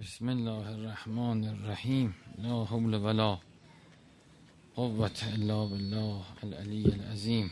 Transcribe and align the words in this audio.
بسم 0.00 0.28
الله 0.28 0.74
الرحمن 0.74 1.44
الرحيم 1.44 2.12
لا 2.38 2.66
حول 2.66 2.94
ولا 2.94 3.38
قوة 4.76 5.18
إلا 5.34 5.64
بالله 5.64 6.24
العلي 6.44 6.84
العظيم 6.98 7.50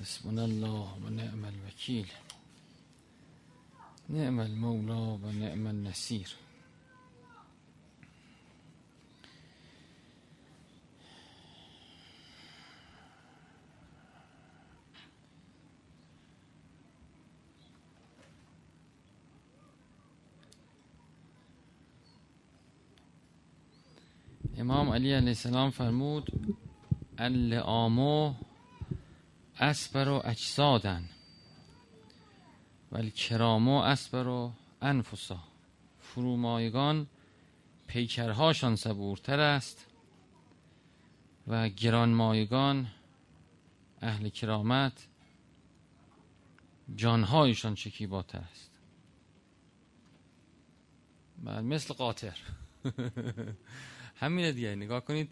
حسبنا 0.00 0.44
الله 0.44 0.96
ونعم 1.04 1.44
الوكيل 1.44 2.08
نعم, 4.08 4.20
نعم 4.22 4.40
المولى 4.40 5.18
ونعم 5.22 5.66
النصير 5.66 6.28
امام 24.62 24.88
علی 24.88 25.12
علیه 25.12 25.28
السلام 25.28 25.70
فرمود 25.70 26.46
اللعامو 27.18 28.34
اسبر 29.60 30.08
و 30.08 30.22
اجسادن 30.24 31.04
و 32.92 33.02
کرامو 33.02 33.78
اسبر 33.78 34.26
و 34.26 34.52
انفسا. 34.82 35.38
فرومایگان 36.00 37.06
پیکرهاشان 37.86 38.76
صبورتر 38.76 39.40
است 39.40 39.86
و 41.46 41.68
گرانمایگان 41.68 42.86
اهل 44.00 44.28
کرامت 44.28 45.08
جانهایشان 46.96 47.74
شکیباتر 47.74 48.38
است. 48.52 48.70
بله، 51.44 51.60
مثل 51.60 51.94
قاطر. 51.94 52.38
همینه 54.22 54.52
دیگه 54.52 54.74
نگاه 54.74 55.04
کنید 55.04 55.30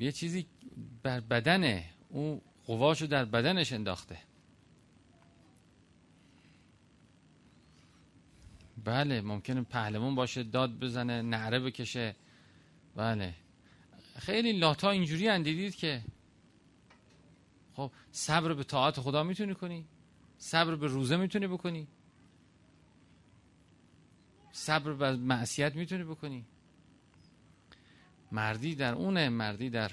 یه 0.00 0.12
چیزی 0.12 0.46
بر 1.02 1.20
بدنه 1.20 1.84
اون 2.08 2.40
قواشو 2.66 3.06
در 3.06 3.24
بدنش 3.24 3.72
انداخته. 3.72 4.18
بله 8.84 9.20
ممکنه 9.20 9.62
پهلوان 9.62 10.14
باشه 10.14 10.42
داد 10.42 10.78
بزنه 10.78 11.22
نعره 11.22 11.60
بکشه. 11.60 12.16
بله. 12.96 13.34
خیلی 14.18 14.52
لاتا 14.52 14.90
اینجوری 14.90 15.28
اندیدید 15.28 15.74
که؟ 15.74 16.02
خب 17.74 17.90
صبر 18.12 18.54
به 18.54 18.64
طاعت 18.64 19.00
خدا 19.00 19.22
می‌تونی 19.22 19.54
کنی؟ 19.54 19.84
صبر 20.38 20.74
به 20.74 20.86
روزه 20.86 21.16
می‌تونی 21.16 21.46
بکنی؟ 21.46 21.88
صبر 24.52 24.92
به 24.92 25.16
معصیت 25.16 25.76
می‌تونی 25.76 26.04
بکنی؟ 26.04 26.44
مردی 28.32 28.74
در 28.74 28.94
اونه 28.94 29.28
مردی 29.28 29.70
در 29.70 29.92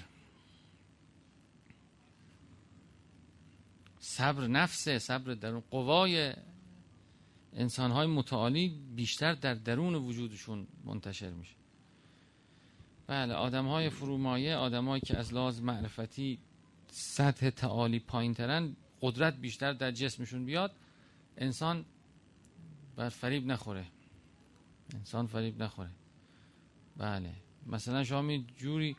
صبر 3.99 4.47
نفسه 4.47 4.99
صبر 4.99 5.33
در 5.33 5.49
اون 5.49 5.63
قوای 5.71 6.33
انسانهای 7.53 8.07
متعالی 8.07 8.69
بیشتر 8.95 9.33
در 9.33 9.53
درون 9.53 9.95
وجودشون 9.95 10.67
منتشر 10.83 11.29
میشه. 11.29 11.55
بله 13.07 13.33
آدم 13.33 13.67
های 13.67 13.89
فرومایه 13.89 14.55
آدمهایی 14.55 15.01
که 15.01 15.17
از 15.17 15.33
لحاظ 15.33 15.61
معرفتی 15.61 16.39
سطح 16.87 17.49
تعالی 17.49 17.99
پایین 17.99 18.33
ترن 18.33 18.75
قدرت 19.01 19.35
بیشتر 19.35 19.73
در 19.73 19.91
جسمشون 19.91 20.45
بیاد 20.45 20.75
انسان 21.37 21.85
بر 22.95 23.09
فریب 23.09 23.45
نخوره. 23.45 23.85
انسان 24.93 25.27
فریب 25.27 25.63
نخوره. 25.63 25.89
بله. 26.97 27.33
مثلا 27.65 28.03
شما 28.03 28.21
می 28.21 28.45
جوری 28.57 28.95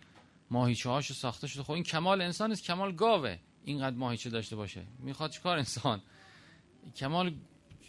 ماهیچه 0.51 0.91
هاشو 0.91 1.15
ساخته 1.15 1.47
شده. 1.47 1.63
خب 1.63 1.71
این 1.71 1.83
کمال 1.83 2.21
انسان 2.21 2.53
است 2.53 2.65
کمال 2.65 2.95
گاوه 2.95 3.39
اینقدر 3.65 3.97
ماهیچه 3.97 4.31
داشته 4.31 4.57
باشه. 4.57 4.87
می‌خواد 4.99 5.31
چیکار 5.31 5.59
انسان؟ 5.59 6.03
کمال 6.97 7.35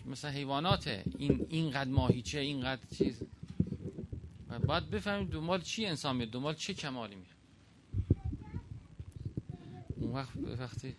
مثلا 0.06 0.32
حیواناته. 0.32 1.04
این 1.18 1.46
اینقدر 1.50 1.90
ماهیچه 1.90 2.40
اینقدر 2.40 2.82
چیز. 2.98 3.24
و 4.50 4.60
باید 4.60 4.90
بفهمیم 4.90 5.30
دنبال 5.30 5.62
چی 5.62 5.86
انسان 5.86 6.16
میره 6.16 6.32
دنبال 6.32 6.54
چه 6.54 6.74
کمالی 6.74 7.16
میره 7.16 7.32
اون 9.96 10.12
وقت 10.12 10.38
وقتی 10.60 10.96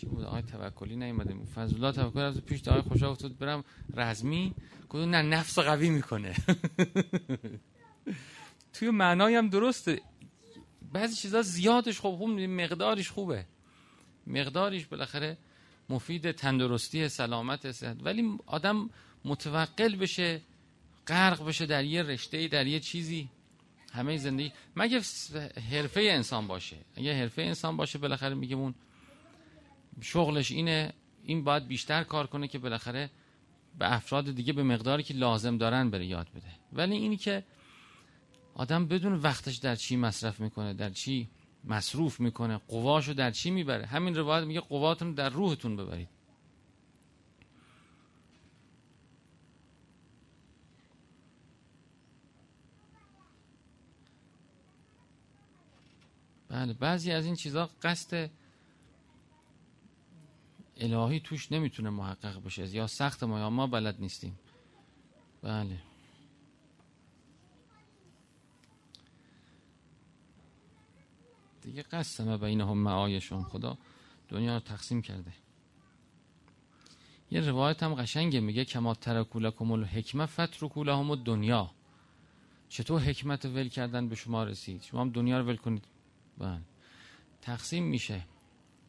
چی 0.00 0.06
بود؟ 0.06 0.24
آقای 0.24 0.42
توکلی 0.42 0.96
نیومده. 0.96 1.34
فضل 1.54 1.76
الله 1.76 1.92
توکلی 1.92 2.22
رفت 2.22 2.40
پیش 2.40 2.68
آقای 2.68 2.82
خوشا 2.82 3.10
گفت 3.10 3.26
برم 3.26 3.64
رزمی. 3.94 4.54
گفت 4.88 5.08
نه 5.08 5.22
نفس 5.22 5.58
قوی 5.58 5.90
می‌کنه. 5.90 6.34
توی 8.74 8.90
معنایی 8.90 9.36
هم 9.36 9.48
درسته. 9.48 10.02
بعضی 10.92 11.16
چیزا 11.16 11.42
زیادش 11.42 12.00
خوب 12.00 12.16
خوب 12.18 12.30
مقدارش 12.30 13.10
خوبه. 13.10 13.44
مقدارش 14.26 14.86
بالاخره 14.86 15.38
مفید 15.88 16.32
تندرستی 16.32 17.08
سلامت 17.08 17.72
صحت. 17.72 17.96
ولی 18.02 18.38
آدم 18.46 18.90
متوقل 19.24 19.96
بشه 19.96 20.40
غرق 21.06 21.46
بشه 21.46 21.66
در 21.66 21.84
یه 21.84 22.02
رشته 22.02 22.48
در 22.48 22.66
یه 22.66 22.80
چیزی. 22.80 23.28
همه 23.92 24.16
زندگی. 24.16 24.52
مگه 24.76 25.00
حرفه 25.70 26.00
انسان 26.00 26.46
باشه؟ 26.46 26.76
اگه 26.94 27.14
حرفه 27.14 27.42
انسان 27.42 27.76
باشه 27.76 27.98
بالاخره 27.98 28.34
میگه 28.34 28.56
اون 28.56 28.74
شغلش 30.00 30.50
اینه 30.50 30.92
این 31.24 31.44
باید 31.44 31.66
بیشتر 31.68 32.02
کار 32.04 32.26
کنه 32.26 32.48
که 32.48 32.58
بالاخره 32.58 33.10
به 33.78 33.94
افراد 33.94 34.30
دیگه 34.34 34.52
به 34.52 34.62
مقداری 34.62 35.02
که 35.02 35.14
لازم 35.14 35.58
دارن 35.58 35.90
بره 35.90 36.06
یاد 36.06 36.28
بده. 36.30 36.52
ولی 36.72 36.96
اینی 36.96 37.16
که 37.16 37.44
آدم 38.54 38.86
بدون 38.86 39.14
وقتش 39.14 39.56
در 39.56 39.76
چی 39.76 39.96
مصرف 39.96 40.40
می‌کنه 40.40 40.74
در 40.74 40.90
چی 40.90 41.28
مصروف 41.64 42.20
می‌کنه 42.20 42.56
قواشو 42.56 43.12
در 43.12 43.30
چی 43.30 43.50
می‌بره؟ 43.50 43.86
همین 43.86 44.14
روایت 44.14 44.44
میگه 44.44 44.60
قواتون 44.60 45.14
در 45.14 45.28
روحتون 45.28 45.76
ببرید. 45.76 46.08
بله 56.48 56.72
بعضی 56.72 57.12
از 57.12 57.24
این 57.26 57.34
چیزها 57.34 57.70
قصد 57.82 58.30
الهی 60.78 61.20
توش 61.20 61.52
نمی‌تونه 61.52 61.90
محقق 61.90 62.44
بشه 62.44 62.74
یا 62.74 62.86
سخت 62.86 63.22
ما 63.22 63.38
یا 63.38 63.50
ما 63.50 63.66
بلد 63.66 64.00
نیستیم. 64.00 64.38
بله. 65.42 65.78
دیگه 71.62 71.82
قسمه 71.82 72.36
بینهم 72.36 72.78
معایشون 72.78 73.42
خدا 73.42 73.78
دنیا 74.28 74.54
رو 74.54 74.60
تقسیم 74.60 75.02
کرده. 75.02 75.32
یه 77.30 77.40
روایت 77.40 77.82
هم 77.82 77.94
قشنگه 77.94 78.40
میگه 78.40 78.64
کما 78.64 78.94
ترکولکم 78.94 79.72
الحکمه 79.72 80.26
فترکو 80.26 80.90
هم 80.90 81.14
دنیا 81.14 81.70
چطور 82.68 83.00
حکمت 83.00 83.44
ول 83.44 83.68
کردن 83.68 84.08
به 84.08 84.14
شما 84.14 84.44
رسید؟ 84.44 84.82
شما 84.82 85.00
هم 85.00 85.10
دنیا 85.10 85.38
رو 85.38 85.46
ول 85.46 85.56
کنید. 85.56 85.84
بله. 86.38 86.60
تقسیم 87.42 87.84
میشه. 87.84 88.22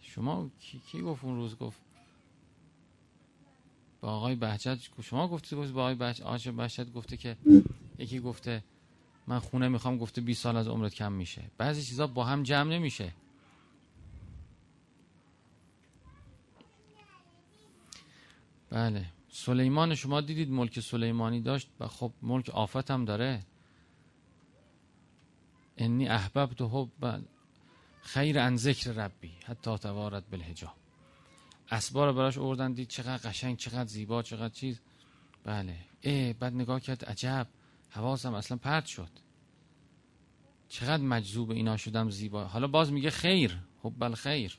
شما 0.09 0.49
کی, 0.59 0.79
کی 0.79 1.01
گفت 1.01 1.23
اون 1.23 1.35
روز 1.35 1.57
گفت 1.57 1.81
با 4.01 4.11
آقای 4.11 4.35
بهجت؟ 4.35 4.77
شما 5.01 5.27
گفتی 5.27 5.55
گفت 5.55 5.71
با 5.71 5.81
آقای 5.81 5.95
بهجت, 5.95 6.49
بهجت 6.49 6.93
گفته 6.93 7.17
که 7.17 7.37
یکی 7.97 8.19
گفته 8.19 8.63
من 9.27 9.39
خونه 9.39 9.67
می‌خوام 9.67 9.97
گفته 9.97 10.21
20 10.21 10.43
سال 10.43 10.57
از 10.57 10.67
عمرت 10.67 10.93
کم 10.93 11.11
میشه. 11.11 11.51
بعضی 11.57 11.83
چیزا 11.83 12.07
با 12.07 12.23
هم 12.23 12.43
جمع 12.43 12.71
نمیشه. 12.71 13.13
بله. 18.69 19.05
سلیمان 19.29 19.95
شما 19.95 20.21
دیدید 20.21 20.49
ملک 20.51 20.79
سلیمانی 20.79 21.41
داشت؟ 21.41 21.69
و 21.79 21.88
خب 21.88 22.13
ملک 22.21 22.50
آفت 22.50 22.91
هم 22.91 23.05
داره. 23.05 23.45
انی 25.77 26.07
احببت 26.07 26.62
حب 26.62 26.89
خیر 28.01 28.40
ان 28.40 28.56
ذکر 28.56 28.92
ربی 28.92 29.31
حتی 29.46 29.78
توارد 29.78 30.30
بالحجاب. 30.30 30.74
اسبا 31.72 32.06
رو 32.06 32.13
براش 32.13 32.38
اوردن 32.38 32.74
دید 32.74 32.88
چقدر 32.88 33.30
قشنگ 33.30 33.57
چقدر 33.57 33.86
زیبا 33.86 34.22
چقدر 34.22 34.54
چیز. 34.54 34.81
بله. 35.44 35.75
ای 36.01 36.34
بعد 36.34 36.54
نگاه 36.54 36.80
کرد 36.80 37.06
عجب. 37.06 37.48
حواسم 37.90 38.34
اصلا 38.34 38.57
پرت 38.57 38.86
شد. 38.86 39.10
چقدر 40.69 41.04
مجذوب 41.04 41.51
اینا 41.51 41.78
شدم 41.78 42.10
زیبا. 42.10 42.44
حالا 42.44 42.68
باز 42.68 42.92
میگه 42.92 43.10
خیر. 43.10 43.57
خب 43.84 43.94
بل 44.00 44.13
خیر. 44.13 44.57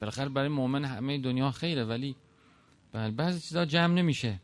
بالاخره 0.00 0.28
برای 0.28 0.48
مؤمن 0.48 0.84
همه 0.84 1.18
دنیا 1.18 1.50
خیره 1.50 1.84
ولی 1.84 2.16
بله 2.92 3.10
بعضی 3.10 3.40
چیزا 3.40 3.64
جمع 3.64 3.94
نمیشه. 3.94 4.40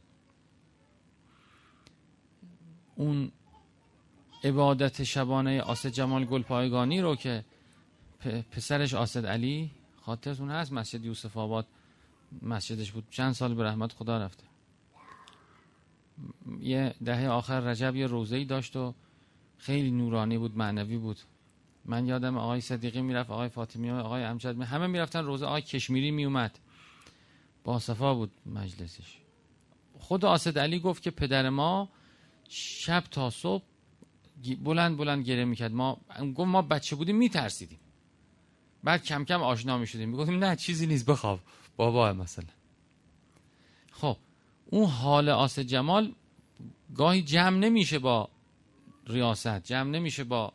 اون 2.97 3.33
عبادت 4.45 5.05
شبانه 5.05 5.63
آسد 5.63 5.89
جمال 5.89 6.25
گلپایگانی 6.25 7.01
رو 7.01 7.17
که 7.17 7.45
پسرش 8.51 8.95
آسد 8.95 9.27
علی 9.27 9.71
خاطرتون 10.01 10.51
هست؟ 10.51 10.73
مسجد 10.73 11.05
یوسف 11.05 11.37
آباد 11.37 11.67
مسجدش 12.43 12.93
بود. 12.93 13.05
چند 13.11 13.33
سال 13.33 13.55
به 13.55 13.65
رحمت 13.65 13.93
خدا 13.93 14.19
رفته. 14.19 14.45
یه 16.61 16.95
دهه 17.05 17.29
آخر 17.29 17.61
رجب 17.61 17.97
یه 17.97 18.07
روزه 18.07 18.45
داشت 18.45 18.77
و 18.77 18.95
خیلی 19.59 19.91
نورانی 19.91 20.39
بود 20.39 20.57
معنوی 20.57 20.97
بود. 20.97 21.19
من 21.85 22.07
یادم 22.07 22.37
آقای 22.39 22.61
صدیقی 22.61 23.03
می‌رفت 23.03 23.31
آقای 23.31 23.49
فاطمی 23.49 23.91
آقای 23.91 24.23
امجد 24.25 24.61
همه 24.63 24.87
می‌رفتن 24.87 25.25
روزه 25.25 25.47
آقای 25.47 25.63
کشمیری 25.63 26.11
میومد 26.11 26.59
با 27.65 27.79
صفا 27.79 28.15
بود 28.15 28.31
مجلسش. 28.47 29.19
خود 29.99 30.25
آسد 30.25 30.59
علی 30.59 30.81
گفت 30.81 31.03
که 31.03 31.11
پدر 31.11 31.49
ما 31.49 31.89
شب 32.49 33.05
تا 33.11 33.31
صبح 33.31 33.65
بلند 34.65 34.97
بلند 34.97 35.25
گره 35.25 35.45
می‌کرد. 35.45 35.73
ما 35.73 36.01
گفت 36.21 36.49
ما 36.49 36.63
بچه 36.63 36.97
بودیم 36.97 37.17
میترسیدیم. 37.17 37.79
بعد 38.85 39.05
کم 39.05 39.25
کم 39.25 39.43
آشنا 39.43 39.79
می‌شدیم. 39.79 40.09
می‌گفتیم 40.09 40.45
نه 40.45 40.57
چیزی 40.57 40.87
نیست 40.87 41.07
بخواب. 41.07 41.41
بابا 41.77 42.13
مثلا. 42.13 42.45
خب 43.93 44.17
اون 44.67 44.87
حال 44.87 45.29
آس 45.29 45.59
جمال 45.59 46.15
گاهی 46.95 47.23
جمع 47.23 47.59
نمیشه 47.59 47.99
با 47.99 48.29
ریاست 49.07 49.65
جمع 49.65 49.91
نمیشه 49.91 50.25
با 50.25 50.53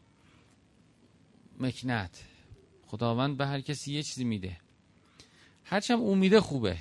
مکنت. 1.60 2.24
خداوند 2.88 3.38
به 3.38 3.48
هر 3.48 3.62
کسی 3.62 3.94
یه 3.94 4.04
چیزی 4.04 4.24
میده. 4.24 4.58
هرچم 5.64 6.02
امیده 6.02 6.42
خوبه. 6.42 6.78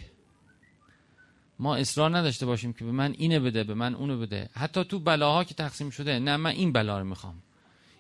ما 1.59 1.77
اصرار 1.77 2.17
نداشته 2.17 2.47
باشیم 2.47 2.73
که 2.73 2.85
به 2.85 2.93
من 2.93 3.15
اینه 3.19 3.41
بده 3.41 3.65
به 3.65 3.75
من 3.75 3.95
اونو 3.95 4.19
بده. 4.19 4.51
حتی 4.53 4.85
تو 4.85 4.99
بلاها 4.99 5.45
که 5.45 5.55
تقسیم 5.55 5.91
شده 5.91 6.19
نه 6.19 6.37
من 6.37 6.51
این 6.51 6.73
بلا 6.73 6.99
رو 6.99 7.05
می‌خوام. 7.05 7.43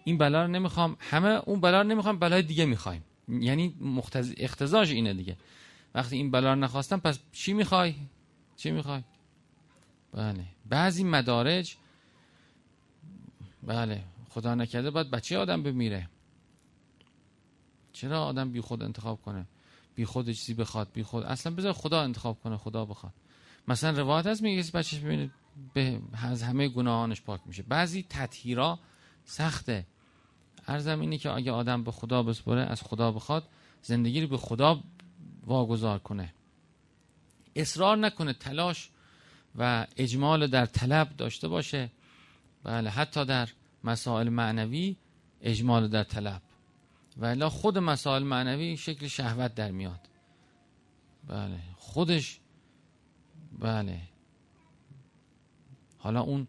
این 0.04 0.18
بلا 0.18 0.42
رو 0.42 0.48
نمی‌خوام. 0.48 0.96
همه 1.00 1.28
اون 1.28 1.60
بلا 1.60 1.82
رو 1.82 1.88
نمی‌خوام 1.88 2.18
بلای 2.18 2.42
دیگه 2.42 2.64
می‌خوایم. 2.64 3.04
یعنی 3.28 3.74
مختز... 3.80 4.34
اختزاج 4.36 4.90
اینه 4.92 5.14
دیگه. 5.14 5.36
وقتی 5.94 6.16
این 6.16 6.30
بلا 6.30 6.54
نخواستم 6.54 6.98
پس 6.98 7.18
چی 7.32 7.52
می‌خوای؟ 7.52 7.94
چی 8.56 8.70
می‌خوای؟ 8.70 9.02
بله. 10.12 10.44
بعضی 10.66 11.04
مدارج 11.04 11.76
بله. 13.62 14.04
خدا 14.30 14.54
نکرده 14.54 14.90
باید 14.90 15.10
بچه 15.10 15.38
آدم 15.38 15.62
بمیره. 15.62 16.08
چرا 17.92 18.24
آدم 18.24 18.52
بی 18.52 18.60
خود 18.60 18.82
انتخاب 18.82 19.22
کنه؟ 19.22 19.46
بی 19.94 20.04
خود 20.04 20.26
چیزی 20.26 20.54
بخواد 20.54 20.88
بی 20.92 21.02
خود 21.02 21.24
اصلا 21.24 21.54
بذار 21.54 21.72
خدا 21.72 22.02
انتخاب 22.02 22.40
کنه 22.44 22.56
خدا 22.56 22.84
بخواد. 22.84 23.12
مثلا 23.68 23.98
روایت 23.98 24.26
هست 24.26 24.42
میگه 24.42 24.70
بچهش 24.74 25.00
ببینید 25.00 25.30
به 25.74 26.00
از 26.12 26.42
همه 26.42 26.68
گناهانش 26.68 27.22
پاک 27.22 27.40
میشه. 27.46 27.62
بعضی 27.62 28.06
تطهیرا 28.08 28.78
سخته. 29.24 29.86
ارزم 30.66 31.00
اینه 31.00 31.18
که 31.18 31.30
اگه 31.30 31.52
آدم 31.52 31.84
به 31.84 31.92
خدا 31.92 32.22
بسپره 32.22 32.60
از 32.60 32.82
خدا 32.82 33.12
بخواد 33.12 33.48
زندگی 33.82 34.20
رو 34.20 34.28
به 34.28 34.36
خدا 34.36 34.80
واگذار 35.46 35.98
کنه. 35.98 36.34
اصرار 37.56 37.96
نکنه 37.96 38.32
تلاش 38.32 38.90
و 39.58 39.86
اجمال 39.96 40.46
در 40.46 40.66
طلب 40.66 41.16
داشته 41.16 41.48
باشه. 41.48 41.90
بله 42.64 42.90
حتی 42.90 43.24
در 43.24 43.48
مسائل 43.84 44.28
معنوی 44.28 44.96
اجمال 45.40 45.88
در 45.88 46.04
طلب. 46.04 46.42
و 47.18 47.48
خود 47.48 47.78
مسائل 47.78 48.22
معنوی 48.22 48.76
شکل 48.76 49.06
شهوت 49.06 49.54
در 49.54 49.70
میاد. 49.70 50.08
بله 51.28 51.60
خودش 51.76 52.40
بله. 53.58 54.00
حالا 55.98 56.20
اون 56.20 56.48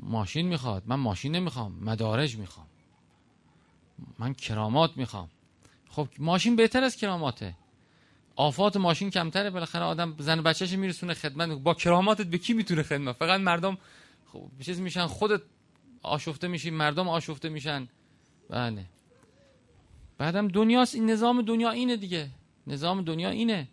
ماشین 0.00 0.46
می‌خواد 0.46 0.82
من 0.86 0.96
ماشین 0.96 1.36
نمی‌خوام 1.36 1.72
مدارج 1.72 2.36
می‌خوام. 2.36 2.66
من 4.18 4.34
کرامات 4.34 4.96
می‌خوام. 4.96 5.28
خب 5.88 6.08
ماشین 6.18 6.56
بهتر 6.56 6.84
از 6.84 6.96
کراماته. 6.96 7.54
آفات 8.36 8.76
ماشین 8.76 9.10
کمتره 9.10 9.50
بالاخره 9.50 9.84
آدم 9.84 10.14
زن 10.18 10.42
بچهش 10.42 10.72
میرسونه 10.72 11.14
خدمت. 11.14 11.48
با 11.48 11.74
کراماتت 11.74 12.26
به 12.26 12.38
کی 12.38 12.52
می‌تونه 12.52 12.82
خدمت؟ 12.82 13.16
فقط 13.16 13.40
مردم 13.40 13.78
خب 14.32 14.50
چیز 14.60 14.80
میشن 14.80 15.06
خودت 15.06 15.40
آشفته 16.02 16.48
میشی 16.48 16.70
مردم 16.70 17.08
آشفته 17.08 17.48
میشن. 17.48 17.88
بله. 18.50 18.84
بعدم 20.18 20.48
دنیاست 20.48 20.94
این 20.94 21.10
نظام 21.10 21.42
دنیا 21.42 21.70
اینه 21.70 21.96
دیگه. 21.96 22.30
نظام 22.66 23.02
دنیا 23.02 23.30
اینه. 23.30 23.68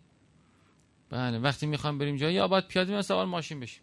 بله 1.10 1.38
وقتی 1.38 1.66
می‌خوام 1.66 1.98
بریم 1.98 2.16
جایی 2.16 2.34
یا 2.34 2.48
باید 2.48 2.68
پیاده 2.68 2.96
می 2.96 3.02
سوار 3.02 3.26
ماشین 3.26 3.60
بشیم. 3.60 3.82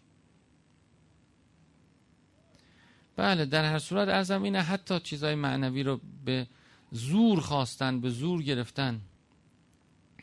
بله 3.18 3.44
در 3.44 3.64
هر 3.64 3.78
صورت 3.78 4.08
ارزم 4.08 4.42
اینه 4.42 4.60
حتی 4.62 5.00
چیزای 5.00 5.34
معنوی 5.34 5.82
رو 5.82 6.00
به 6.24 6.46
زور 6.92 7.40
خواستن 7.40 8.00
به 8.00 8.10
زور 8.10 8.42
گرفتن. 8.42 9.00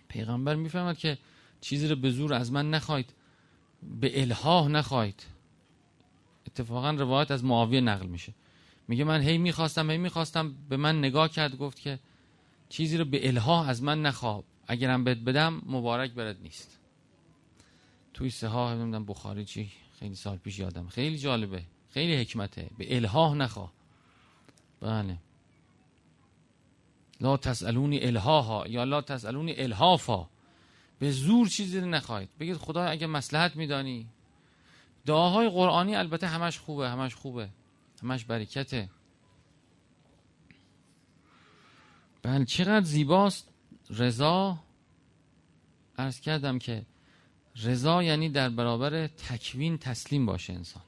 پیغمبر 0.07 0.55
می‌فهمد 0.55 0.97
که 0.97 1.17
چیزی 1.61 1.87
رو 1.87 1.95
به 1.95 2.11
زور 2.11 2.33
از 2.33 2.51
من 2.51 2.69
نخواهید 2.69 3.13
به 4.01 4.21
الهاه 4.21 4.67
نخواهید. 4.67 5.23
اتفاقا 6.47 6.91
روایت 6.91 7.31
از 7.31 7.43
معاویه 7.43 7.81
نقل 7.81 8.07
میشه. 8.07 8.33
میگه 8.87 9.03
من 9.03 9.21
هی 9.21 9.37
می‌خواستم 9.37 9.91
هی 9.91 9.97
می‌خواستم 9.97 10.55
به 10.69 10.77
من 10.77 10.99
نگاه 10.99 11.29
کرد 11.29 11.57
گفت 11.57 11.79
که 11.79 11.99
چیزی 12.69 12.97
رو 12.97 13.05
به 13.05 13.27
الهاه 13.27 13.69
از 13.69 13.83
من 13.83 14.01
نخواه. 14.01 14.43
اگرم 14.67 15.03
بهت 15.03 15.17
بدم 15.17 15.61
مبارک 15.65 16.11
برد 16.11 16.41
نیست. 16.41 16.79
توی 18.13 18.29
سها 18.29 18.73
نمی‌دونم 18.73 19.05
بخاری 19.05 19.45
چی؟ 19.45 19.71
خیلی 19.99 20.15
سال 20.15 20.37
پیش 20.37 20.59
یادم. 20.59 20.87
خیلی 20.87 21.17
جالبه. 21.17 21.63
خیلی 21.95 22.21
حکمته. 22.21 22.69
به 22.77 22.95
الهاه 22.95 23.35
نخواه 23.35 23.73
بله. 24.81 25.17
لا 27.21 27.37
تسالونی 27.37 27.99
الهاها 27.99 28.67
یا 28.67 28.83
لا 28.83 29.01
تسالونی 29.01 29.53
الهافا. 29.57 30.27
به 30.99 31.11
زور 31.11 31.47
چیزی 31.47 31.81
نخواهید. 31.81 32.29
بگید 32.39 32.57
خدا 32.57 32.83
اگه 32.83 33.07
مسلحت 33.07 33.55
میدانی. 33.55 34.07
دعاهای 35.05 35.49
قرآنی 35.49 35.95
البته 35.95 36.27
همش 36.27 36.59
خوبه 36.59 36.89
همش 36.89 37.15
خوبه. 37.15 37.49
همش 38.03 38.25
برکته. 38.25 38.89
بله 42.21 42.45
چقدر 42.45 42.85
زیباست 42.85 43.49
رضا. 43.89 44.59
ارز 45.97 46.19
کردم 46.19 46.59
که 46.59 46.85
رضا 47.55 48.03
یعنی 48.03 48.29
در 48.29 48.49
برابر 48.49 49.07
تکوین 49.07 49.77
تسلیم 49.77 50.25
باشه 50.25 50.53
انسان. 50.53 50.83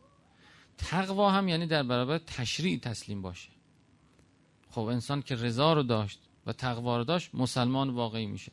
تقوا 0.77 1.31
هم 1.31 1.47
یعنی 1.47 1.68
در 1.68 1.83
برابر 1.83 2.18
تشریع 2.18 2.79
تسلیم 2.79 3.21
باشه. 3.21 3.50
خب 4.69 4.81
انسان 4.81 5.21
که 5.21 5.35
رضا 5.35 5.74
رو 5.74 5.83
داشت 5.83 6.19
و 6.45 6.53
تقوا 6.53 6.97
رو 6.97 7.03
داشت 7.03 7.35
مسلمان 7.35 7.89
واقعی 7.89 8.25
میشه. 8.25 8.51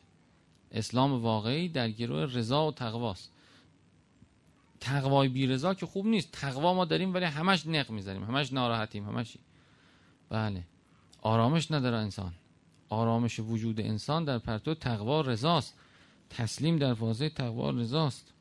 اسلام 0.73 1.23
واقعی 1.23 1.69
در 1.69 1.91
گروه 1.91 2.23
رضا 2.23 2.67
و 2.67 2.73
تقواست. 2.73 3.33
تقوای 4.81 5.29
بی 5.29 5.47
رضا 5.47 5.75
که 5.75 5.87
خوب 5.87 6.07
نیست. 6.07 6.33
تقوا 6.33 6.75
ما 6.75 6.85
داریم 6.85 7.15
ولی 7.15 7.25
همش 7.25 7.67
نق 7.67 7.91
می‌زنیم. 7.91 8.25
همش 8.25 8.53
ناراحتیم. 8.53 9.09
همش 9.09 9.37
بله. 10.29 10.65
آرامش 11.23 11.71
نداره 11.71 11.97
انسان. 11.97 12.33
آرامش 12.89 13.41
وجود 13.41 13.81
انسان 13.81 14.25
در 14.25 14.39
پرتو 14.39 14.75
تقوا 14.75 15.21
رضاست. 15.21 15.75
تسلیم 16.31 16.79
در 16.79 16.95
فازه 16.95 17.29
تقوا 17.29 17.71
رضاست. 17.71 18.34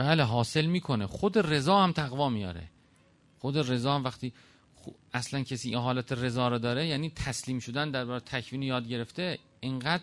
بله 0.00 0.22
حاصل 0.22 0.66
می‌کنه. 0.66 1.06
خود 1.06 1.38
رضا 1.38 1.84
هم 1.84 1.92
تقوا 1.92 2.28
میاره. 2.28 2.70
خود 3.38 3.58
رضا 3.58 3.94
هم 3.94 4.04
وقتی 4.04 4.32
اصلا 5.14 5.42
کسی 5.42 5.68
این 5.68 5.78
حالت 5.78 6.12
رضا 6.12 6.48
رو 6.48 6.58
داره 6.58 6.86
یعنی 6.86 7.10
تسلیم 7.10 7.58
شدن 7.58 7.90
در 7.90 8.04
برای 8.04 8.20
تکوین 8.20 8.62
یاد 8.62 8.88
گرفته 8.88 9.38
اینقدر 9.60 10.02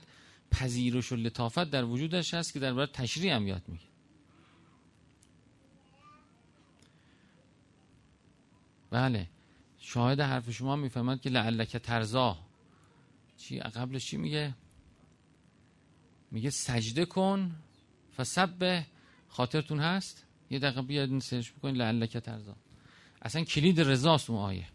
پذیرش 0.52 1.12
و 1.12 1.16
لطافت 1.16 1.72
در 1.72 1.86
وجودش 1.86 2.34
هست 2.34 2.54
که 2.54 2.60
در 2.60 2.74
برای 2.74 2.88
تشریع 2.88 3.36
هم 3.36 3.48
یاد 3.48 3.62
میگه 3.68 3.86
بله. 8.90 9.28
شاهد 9.80 10.20
حرف 10.20 10.52
شما 10.52 10.76
می‌فهمد 10.76 11.22
که 11.22 11.30
لعلک 11.30 11.78
ترزا 11.78 12.38
چی؟ 13.38 13.60
قبلش 13.60 14.06
چی 14.06 14.18
میگه؟ 14.18 14.54
میگه 16.32 16.50
سجده 16.50 17.06
کن 17.06 17.56
فسبه 18.18 18.86
خاطرتون 19.28 19.80
هست؟ 19.80 20.26
یه 20.50 20.60
دقیقه 20.60 20.82
بیاد 20.82 21.20
سرچ 21.20 21.52
بکنید 21.52 21.78
لعلک 21.78 22.18
ترزا. 22.18 22.56
اصلا 23.22 23.44
کلید 23.44 23.82
رضاست 23.82 24.30
اون 24.30 24.40
آیه. 24.40 24.68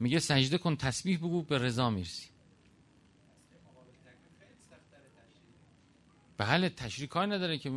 میگه 0.00 0.18
سجده 0.18 0.58
کن 0.58 0.76
تسبیح 0.76 1.18
بگو 1.18 1.42
به 1.42 1.58
رضا 1.58 1.90
می‌رسی. 1.90 2.28
بله 6.38 6.68
تشریح 6.68 7.08
کاری 7.08 7.30
نداره 7.30 7.58
که 7.58 7.70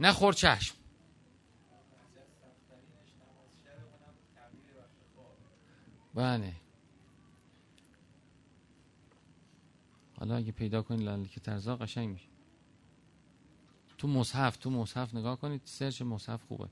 نه 0.00 0.32
چشم. 0.32 0.74
بله. 6.14 6.52
حالا 10.18 10.36
اگه 10.36 10.52
پیدا 10.52 10.82
کنید 10.82 11.00
لالک 11.00 11.38
ترزا 11.38 11.76
قشنگ 11.76 12.08
میشه. 12.08 12.33
تو 14.04 14.10
مصحف 14.10 14.56
تو 14.56 14.70
مصحف 14.70 15.14
نگاه 15.14 15.36
کنید 15.40 15.60
سرچ 15.64 16.02
مصحف 16.02 16.42
خوبه. 16.42 16.68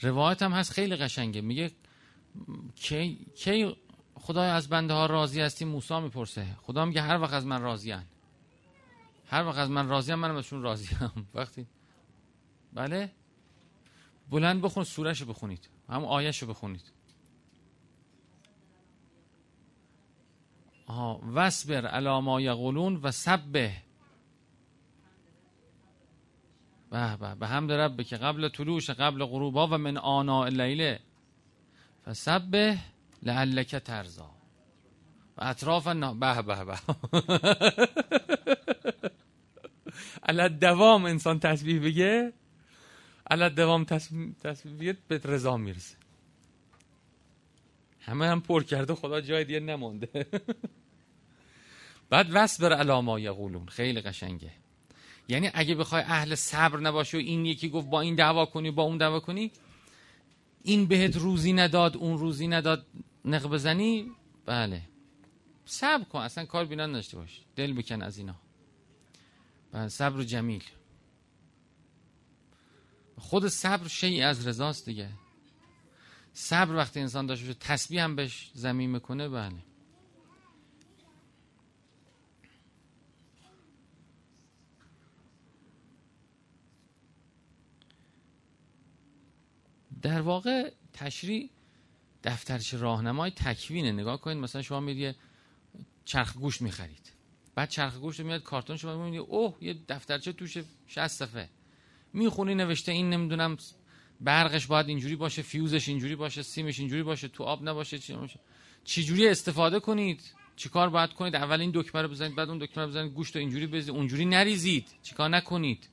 روایت 0.00 0.42
هم 0.42 0.52
هست 0.52 0.72
خیلی 0.72 0.96
قشنگه. 0.96 1.40
میگه 1.40 1.70
کی, 2.74 3.26
کی 3.36 3.76
خدای 4.14 4.50
از 4.50 4.68
بنده 4.68 4.94
ها 4.94 5.06
راضی 5.06 5.40
هستی؟ 5.40 5.64
موسی 5.64 6.00
می‌پرسه. 6.00 6.46
خدا 6.62 6.84
میگه 6.84 7.02
هر 7.02 7.20
وقت 7.20 7.32
از 7.32 7.46
من 7.46 7.62
راضی 7.62 7.90
هن. 7.90 8.06
هر 9.26 9.44
وقت 9.44 9.58
از 9.58 9.70
من 9.70 9.88
راضی 9.88 10.12
هم 10.12 10.18
منم 10.18 10.36
ازشون 10.36 10.62
راضی 10.62 10.94
هم. 10.94 11.26
وقتی 11.34 11.66
بله؟ 12.72 13.12
بلند 14.30 14.62
بخون 14.62 14.84
سورش 14.84 15.22
بخونید. 15.22 15.68
هم 15.88 16.04
آیش 16.04 16.44
بخونید. 16.44 16.95
آها 20.86 21.20
وصبر 21.34 21.86
علی 21.86 22.20
ما 22.20 22.40
یقولون 22.40 22.96
و 22.96 23.10
سبه 23.10 23.72
به 26.90 27.16
به 27.16 27.34
به 27.34 27.46
حمد 27.46 27.72
رب 27.72 28.02
که 28.02 28.16
قبل 28.16 28.48
طلوعش 28.48 28.90
قبل 28.90 29.24
غروبا 29.24 29.66
و 29.66 29.70
من 29.70 29.96
آنا 29.96 30.44
اللیله 30.44 31.00
فسبه 32.04 32.78
لعلک 33.22 33.76
ترزا 33.76 34.30
و 35.36 35.44
اطراف 35.44 35.88
به 35.88 36.42
به 36.42 36.64
به. 36.64 36.78
علا 40.28 40.48
دوام 40.48 41.04
انسان 41.04 41.38
تسبیح 41.38 41.84
بگه 41.84 42.32
علا 43.30 43.48
دوام 43.48 43.84
تسبیح 43.84 44.94
به 45.08 45.20
رضا 45.24 45.56
می‌رسه. 45.56 45.96
همه 48.06 48.26
هم 48.26 48.40
پر 48.40 48.62
کرده 48.62 48.94
خدا 48.94 49.20
جای 49.20 49.44
دیگه 49.44 49.60
نمونده. 49.60 50.26
بعد 52.10 52.26
وصبر 52.32 52.72
علا 52.72 53.00
ما 53.00 53.20
یقولون. 53.20 53.66
خیلی 53.66 54.00
قشنگه. 54.00 54.52
یعنی 55.28 55.50
اگه 55.54 55.74
بخوای 55.74 56.02
اهل 56.02 56.34
صبر 56.34 56.80
نباشی 56.80 57.16
و 57.16 57.20
این 57.20 57.46
یکی 57.46 57.68
گفت 57.68 57.88
با 57.88 58.00
این 58.00 58.14
دعوا 58.14 58.46
کنی 58.46 58.70
با 58.70 58.82
اون 58.82 58.98
دعوا 58.98 59.20
کنی 59.20 59.50
این 60.62 60.86
بهت 60.86 61.16
روزی 61.16 61.52
نداد 61.52 61.96
اون 61.96 62.18
روزی 62.18 62.48
نداد 62.48 62.86
نق 63.24 63.46
بزنی؟ 63.46 64.10
بله. 64.46 64.82
صبر 65.64 66.04
کن 66.04 66.18
اصلا 66.18 66.44
کار 66.44 66.64
بینا 66.64 66.86
نداشته 66.86 67.16
باش. 67.16 67.40
دل 67.56 67.72
بکن 67.72 68.02
از 68.02 68.18
اینا. 68.18 68.34
بله 69.72 69.88
صبر 69.88 70.22
جمیل. 70.22 70.64
خود 73.18 73.48
صبر 73.48 73.88
شیعی 73.88 74.22
از 74.22 74.46
رضاست 74.46 74.86
دیگه. 74.86 75.08
صبر 76.38 76.74
وقتی 76.74 77.00
انسان 77.00 77.26
داشته 77.26 77.46
باشه 77.46 77.58
تسبیح 77.58 78.04
هم 78.04 78.16
بهش 78.16 78.50
زمین 78.54 78.90
می‌کنه 78.90 79.28
بله. 79.28 79.62
در 90.02 90.20
واقع 90.20 90.72
تشریح 90.92 91.50
دفترچه 92.24 92.78
راهنمای 92.78 93.30
تکوینه. 93.30 93.92
نگاه 93.92 94.20
کنید 94.20 94.38
مثلا 94.38 94.62
شما 94.62 94.80
میرید 94.80 95.16
چرخ 96.04 96.36
گوشت 96.36 96.62
می‌خرید. 96.62 97.12
بعد 97.54 97.68
چرخ 97.68 97.96
گوشت 97.98 98.20
میاد 98.20 98.42
کارتون 98.42 98.76
شما 98.76 98.96
می‌بینید 98.96 99.20
اوه 99.28 99.56
یه 99.60 99.76
دفترچه 99.88 100.32
توش 100.32 100.58
60 100.86 101.06
صفحه. 101.06 101.48
می‌خونی 102.12 102.54
نوشته 102.54 102.92
این 102.92 103.10
نمی‌دونم 103.10 103.56
برقش 104.20 104.66
باید 104.66 104.88
اینجوری 104.88 105.16
باشه 105.16 105.42
فیوزش 105.42 105.88
اینجوری 105.88 106.16
باشه 106.16 106.42
سیمش 106.42 106.78
اینجوری 106.78 107.02
باشه 107.02 107.28
تو 107.28 107.44
آب 107.44 107.68
نباشه 107.68 107.98
چی 107.98 108.12
باشه 108.12 108.40
چی 108.84 109.04
جوری 109.04 109.28
استفاده 109.28 109.80
کنید؟ 109.80 110.20
چیکار 110.56 110.90
باید 110.90 111.12
کنید؟ 111.12 111.36
اول 111.36 111.60
این 111.60 111.70
دکمه 111.74 112.02
رو 112.02 112.08
بزنید 112.08 112.34
بعد 112.36 112.48
اون 112.48 112.58
دکمه 112.58 112.84
رو 112.84 112.90
بزنید 112.90 113.12
گوشت 113.12 113.36
رو 113.36 113.40
اینجوری 113.40 113.66
بزنید 113.66 113.96
اونجوری 113.96 114.24
نریزید. 114.24 114.88
چیکار 115.02 115.28
نکنید؟ 115.28 115.88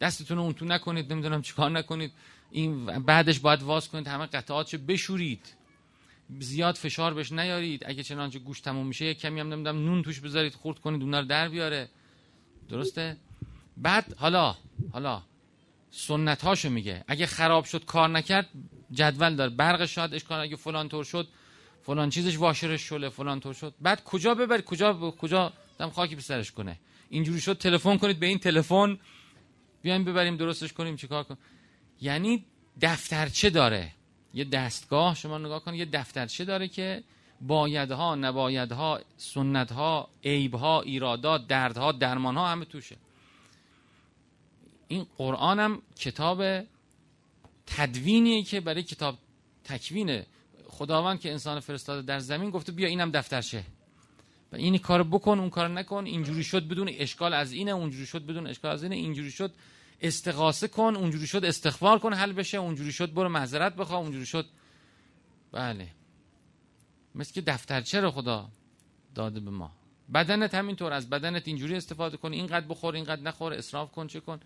دستتون 0.00 0.38
اون 0.38 0.52
تو 0.52 0.64
نکنید 0.64 1.12
نمی‌دونم 1.12 1.42
چیکار 1.42 1.70
نکنید. 1.70 2.12
این 2.50 2.86
بعدش 2.86 3.38
باید 3.38 3.62
واز 3.62 3.88
کنید 3.88 4.08
همه 4.08 4.26
قطعاتشو 4.26 4.78
بشورید. 4.78 5.54
زیاد 6.38 6.74
فشار 6.74 7.14
بهش 7.14 7.32
نیارید. 7.32 7.82
اگه 7.86 8.02
چنانچه 8.02 8.38
گوشت 8.38 8.64
تموم 8.64 8.86
میشه 8.86 9.04
یک 9.04 9.18
کمی 9.18 9.40
هم 9.40 9.52
نمی‌دونم 9.52 9.84
نون 9.84 10.02
توش 10.02 10.20
بذارید 10.20 10.54
خورد 10.54 10.78
کنید 10.78 11.02
اون 11.02 11.14
رو 11.14 11.24
در 11.24 11.48
بیاره. 11.48 11.88
درسته؟ 12.68 13.16
بعد 13.76 14.14
حالا 14.18 14.56
حالا. 14.92 15.22
سنت 15.90 16.44
هاشو 16.44 16.70
میگه. 16.70 17.04
اگه 17.08 17.26
خراب 17.26 17.64
شد 17.64 17.84
کار 17.84 18.08
نکرد 18.08 18.48
جدول 18.90 19.36
داره. 19.36 19.50
برق 19.50 19.84
شاد 19.84 20.14
اشکال 20.14 20.40
اگه 20.40 20.56
فلان 20.56 20.88
طور 20.88 21.04
شد 21.04 21.28
فلان 21.82 22.10
چیزش 22.10 22.38
واشرش 22.38 22.88
شله 22.88 23.08
فلان 23.08 23.40
طور 23.40 23.54
شد. 23.54 23.74
بعد 23.80 24.04
کجا 24.04 24.34
ببر؟ 24.34 24.60
کجا 24.60 24.94
کجا 24.94 25.52
دم 25.78 25.90
خاکی 25.90 26.14
به 26.14 26.22
سرش 26.22 26.52
کنه؟ 26.52 26.78
اینجوری 27.08 27.40
شد. 27.40 27.58
تلفن 27.58 27.96
کنید 27.96 28.20
به 28.20 28.26
این 28.26 28.38
تلفن. 28.38 28.98
بیایم 29.82 30.04
ببریم 30.04 30.36
درستش 30.36 30.72
کنیم 30.72 30.96
چیکار 30.96 31.24
کن 31.24 31.36
یعنی 32.00 32.44
دفترچه 32.80 33.50
داره. 33.50 33.92
یه 34.34 34.44
دستگاه 34.44 35.14
شما 35.14 35.38
نگاه 35.38 35.64
کنید 35.64 35.80
یه 35.80 35.86
دفترچه 35.92 36.44
داره 36.44 36.68
که 36.68 37.02
بایدها 37.40 38.14
نبایدها 38.14 39.00
سنتها 39.16 40.08
عیبها 40.24 40.80
ایرادات 40.80 41.46
دردها 41.46 41.92
درمانها 41.92 42.48
همه 42.48 42.64
توشه. 42.64 42.96
این 44.88 45.06
قرآن 45.16 45.58
هم 45.60 45.82
کتاب 45.96 46.64
تدوینیه 47.66 48.42
که 48.42 48.60
برای 48.60 48.82
کتاب 48.82 49.18
تکوینه. 49.64 50.26
خداوند 50.68 51.20
که 51.20 51.30
انسان 51.30 51.60
فرستاده 51.60 52.02
در 52.02 52.18
زمین 52.18 52.50
گفته 52.50 52.72
بیا 52.72 52.88
اینم 52.88 53.10
دفترشه 53.10 53.64
و 54.52 54.56
این 54.56 54.78
کار 54.78 55.02
بکن 55.02 55.38
اون 55.38 55.50
کار 55.50 55.68
نکن. 55.68 56.06
اینجوری 56.06 56.44
شد 56.44 56.68
بدون 56.68 56.88
اشکال 56.92 57.34
از 57.34 57.52
اینه 57.52 57.70
اونجوری 57.70 58.06
شد 58.06 58.26
بدون 58.26 58.46
اشکال 58.46 58.72
از 58.72 58.82
اینه. 58.82 58.96
اینجوری 58.96 59.30
شد 59.30 59.52
استغاثه 60.00 60.68
کن 60.68 60.96
اونجوری 60.96 61.26
شد 61.26 61.44
استغفار 61.44 61.98
کن 61.98 62.14
حل 62.14 62.32
بشه. 62.32 62.58
اونجوری 62.58 62.92
شد 62.92 63.12
برو 63.12 63.28
معذرت 63.28 63.76
بخوا 63.76 63.98
اونجوری 63.98 64.26
شد. 64.26 64.46
بله. 65.52 65.88
مثل 67.14 67.32
که 67.32 67.40
دفترچه 67.40 68.00
رو 68.00 68.10
خدا 68.10 68.48
داده 69.14 69.40
به 69.40 69.50
ما؟ 69.50 69.72
بدنت 70.14 70.54
همینطور 70.54 70.92
از 70.92 71.10
بدنت 71.10 71.48
اینجوری 71.48 71.74
استفاده 71.74 72.16
کن. 72.16 72.32
اینقدر 72.32 72.66
بخور 72.66 72.94
اینقدر 72.94 73.22
نخور 73.22 73.52
اسراف 73.52 73.92
کن 73.92 74.06
چه 74.06 74.20
کن. 74.20 74.40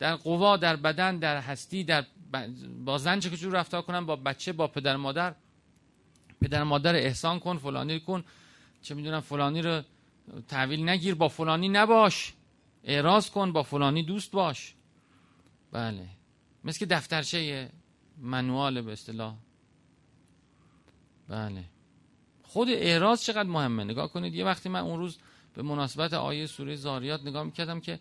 در 0.00 0.16
قوا 0.16 0.56
در 0.56 0.76
بدن 0.76 1.18
در 1.18 1.40
هستی 1.40 1.84
در 1.84 2.04
با 2.84 2.98
زن 2.98 3.20
چه 3.20 3.30
جور 3.30 3.52
رفتار 3.52 3.82
کنم 3.82 4.06
با 4.06 4.16
بچه 4.16 4.52
با 4.52 4.68
پدر 4.68 4.96
مادر. 4.96 5.34
پدر 6.40 6.64
مادر 6.64 6.94
احسان 6.94 7.40
کن 7.40 7.56
فلانی 7.56 8.00
کن. 8.00 8.24
چه 8.82 8.94
می‌دونم 8.94 9.20
فلانی 9.20 9.62
رو 9.62 9.82
تحویل 10.48 10.88
نگیر 10.88 11.14
با 11.14 11.28
فلانی 11.28 11.68
نباش. 11.68 12.34
اعراض 12.84 13.30
کن 13.30 13.52
با 13.52 13.62
فلانی 13.62 14.02
دوست 14.02 14.30
باش. 14.30 14.74
بله. 15.72 16.08
مثل 16.64 16.78
که 16.78 16.86
دفترچه 16.86 17.70
منوال 18.18 18.80
به 18.80 18.92
اصطلاح. 18.92 19.34
بله. 21.28 21.64
خود 22.42 22.68
اعراض 22.68 23.22
چقدر 23.22 23.48
مهمه؟ 23.48 23.84
نگاه 23.84 24.12
کنید 24.12 24.34
یه 24.34 24.44
وقتی 24.44 24.68
من 24.68 24.80
اون 24.80 24.98
روز 24.98 25.18
به 25.54 25.62
مناسبت 25.62 26.14
آیه 26.14 26.46
سوره 26.46 26.76
زاریات 26.76 27.22
نگاه 27.22 27.44
می‌کردم 27.44 27.80
که 27.80 28.00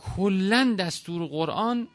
کلا 0.00 0.76
دستور 0.78 1.26
قرآن 1.26 1.88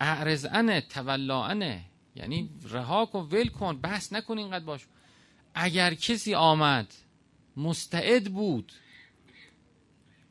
اعرض 0.00 0.46
تولاعنه 0.88 1.84
یعنی 2.16 2.50
رها 2.70 3.06
کن 3.06 3.18
ول 3.18 3.48
کن 3.48 3.80
بحث 3.80 4.12
نکن 4.12 4.38
اینقدر 4.38 4.64
باش. 4.64 4.86
اگر 5.54 5.94
کسی 5.94 6.34
آمد 6.34 6.94
مستعد 7.56 8.32
بود 8.32 8.72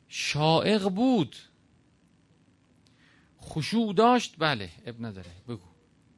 شائق 0.08 0.88
بود 0.88 1.36
خشوع 3.42 3.94
داشت 3.94 4.34
بله 4.38 4.70
اب 4.86 5.06
نداره 5.06 5.30
بگو. 5.48 5.66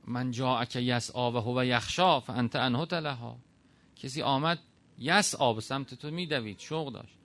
من 0.05 0.31
جا 0.31 0.59
اکه 0.59 0.81
یس 0.81 1.11
آب 1.11 1.57
و 1.57 1.65
یخشا 1.65 2.21
فانت 2.21 2.57
انهو 2.57 2.87
تلها. 2.87 3.39
کسی 3.97 4.23
آمد 4.23 4.59
یس 4.99 5.35
آب 5.35 5.61
سمت 5.61 5.95
تو 5.95 6.11
میدوید 6.11 6.59
شوق 6.59 6.93
داشت. 6.93 7.19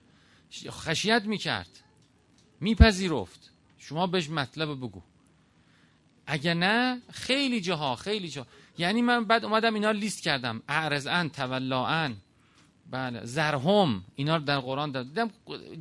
خشیت 0.70 1.22
می‌کرد. 1.24 1.83
میپذیرفت. 2.60 3.50
شما 3.78 4.06
بهش 4.06 4.30
مطلب 4.30 4.68
بگو. 4.68 5.02
اگه 6.26 6.54
نه 6.54 7.02
خیلی 7.10 7.60
جاها 7.60 7.96
خیلی 7.96 8.28
جا. 8.28 8.46
یعنی 8.78 9.02
من 9.02 9.24
بعد 9.24 9.44
اومدم 9.44 9.74
اینا 9.74 9.90
لیست 9.90 10.22
کردم. 10.22 10.62
اعرض 10.68 11.08
تولاعن 11.32 12.16
بله 12.90 13.24
زرهم. 13.24 14.04
اینا 14.14 14.36
رو 14.36 14.42
در 14.42 14.60
قرآن 14.60 15.02
دیدم 15.02 15.30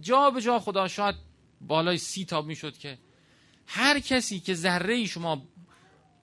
جا 0.01 0.29
به 0.29 0.41
جا 0.41 0.59
خدا 0.59 0.87
شاید 0.87 1.15
بالای 1.61 1.97
سی 1.97 2.25
تا 2.25 2.41
می‌شد 2.41 2.77
که 2.77 2.97
هر 3.67 3.99
کسی 3.99 4.39
که 4.39 4.53
ذره 4.53 5.05
شما 5.05 5.41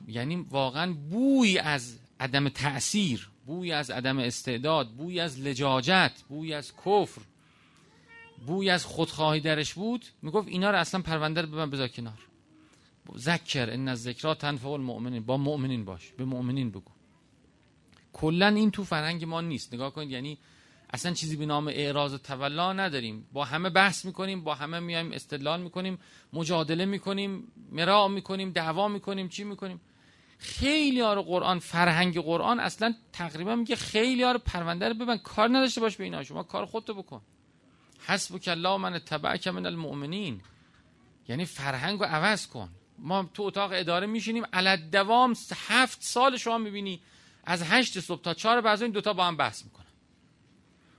یعنی 0.08 0.36
واقعا 0.36 0.92
بوی 0.92 1.58
از 1.58 1.98
عدم 2.20 2.48
تأثیر 2.48 3.30
بوی 3.46 3.72
از 3.72 3.90
عدم 3.90 4.18
استعداد 4.18 4.88
بوی 4.90 5.20
از 5.20 5.40
لجاجت 5.40 6.12
بوی 6.28 6.54
از 6.54 6.72
کفر 6.76 7.20
بوی 8.46 8.70
از 8.70 8.84
خودخواهی 8.84 9.40
درش 9.40 9.74
بود 9.74 10.04
می‌گفت 10.22 10.48
اینا 10.48 10.70
رو 10.70 10.78
اصلا 10.78 11.00
پرونده 11.02 11.42
رو 11.42 11.48
به 11.48 11.66
بذار 11.66 11.88
کنار. 11.88 12.18
ذکر 13.16 13.70
ان 13.70 13.94
ذکرات 13.94 14.38
تنفع 14.38 14.68
المؤمنین. 14.68 15.22
با 15.22 15.36
مؤمنین 15.36 15.84
باش 15.84 16.12
به 16.12 16.24
مؤمنین 16.24 16.70
بگو. 16.70 16.90
کلا 18.12 18.46
این 18.46 18.70
تو 18.70 18.84
فرهنگ 18.84 19.24
ما 19.24 19.40
نیست. 19.40 19.74
نگاه 19.74 19.92
کنید 19.92 20.10
یعنی 20.10 20.38
اصلا 20.92 21.12
چیزی 21.12 21.36
به 21.36 21.46
نام 21.46 21.68
اعراض 21.68 22.14
و 22.14 22.18
تولا 22.18 22.72
نداریم. 22.72 23.26
با 23.32 23.44
همه 23.44 23.70
بحث 23.70 24.04
می‌کنیم 24.04 24.44
با 24.44 24.54
همه 24.54 24.80
میایم 24.80 25.12
استدلال 25.12 25.60
می‌کنیم 25.62 25.98
مجادله 26.32 26.84
می‌کنیم 26.84 27.52
مرا 27.72 28.08
می‌کنیم 28.08 28.50
دعوا 28.50 28.88
می‌کنیم 28.88 29.28
چی 29.28 29.44
می‌کنیم؟ 29.44 29.80
خیلی 30.38 31.00
ها 31.00 31.14
رو 31.14 31.22
قرآن 31.22 31.58
فرهنگ 31.58 32.20
قرآن 32.20 32.60
اصلا 32.60 32.94
تقریبا 33.12 33.56
میگه 33.56 33.76
خیلی 33.76 34.22
ها 34.22 34.32
رو 34.32 34.38
پرونده 34.38 34.88
رو 34.88 34.94
ببن 34.94 35.16
کار 35.16 35.48
نداشته 35.48 35.80
باش 35.80 35.96
به 35.96 36.04
اینا. 36.04 36.22
شما 36.22 36.42
کار 36.42 36.66
خودتو 36.66 36.94
بکن. 36.94 37.20
حسب 38.06 38.48
الله 38.48 38.76
من 38.76 38.98
تبعک 38.98 39.48
من 39.48 39.66
المؤمنین. 39.66 40.40
یعنی 41.28 41.44
فرهنگ 41.44 42.00
رو 42.00 42.06
عوض 42.06 42.46
کن. 42.46 42.68
ما 42.98 43.30
تو 43.34 43.42
اتاق 43.42 43.70
اداره 43.74 44.06
میشینیم 44.06 44.44
علت 44.52 44.90
دوام 44.90 45.34
هفت 45.68 46.02
سال 46.02 46.36
شما 46.36 46.58
می‌بینی. 46.58 47.00
از 47.44 47.62
هشت 47.62 48.00
صبح 48.00 48.22
تا 48.22 48.34
چهار 48.34 48.60
بعد 48.60 48.82
این 48.82 48.90
دوتا 48.90 49.12
با 49.12 49.26
هم 49.26 49.36
بحث 49.36 49.64
می‌کنن. 49.64 49.86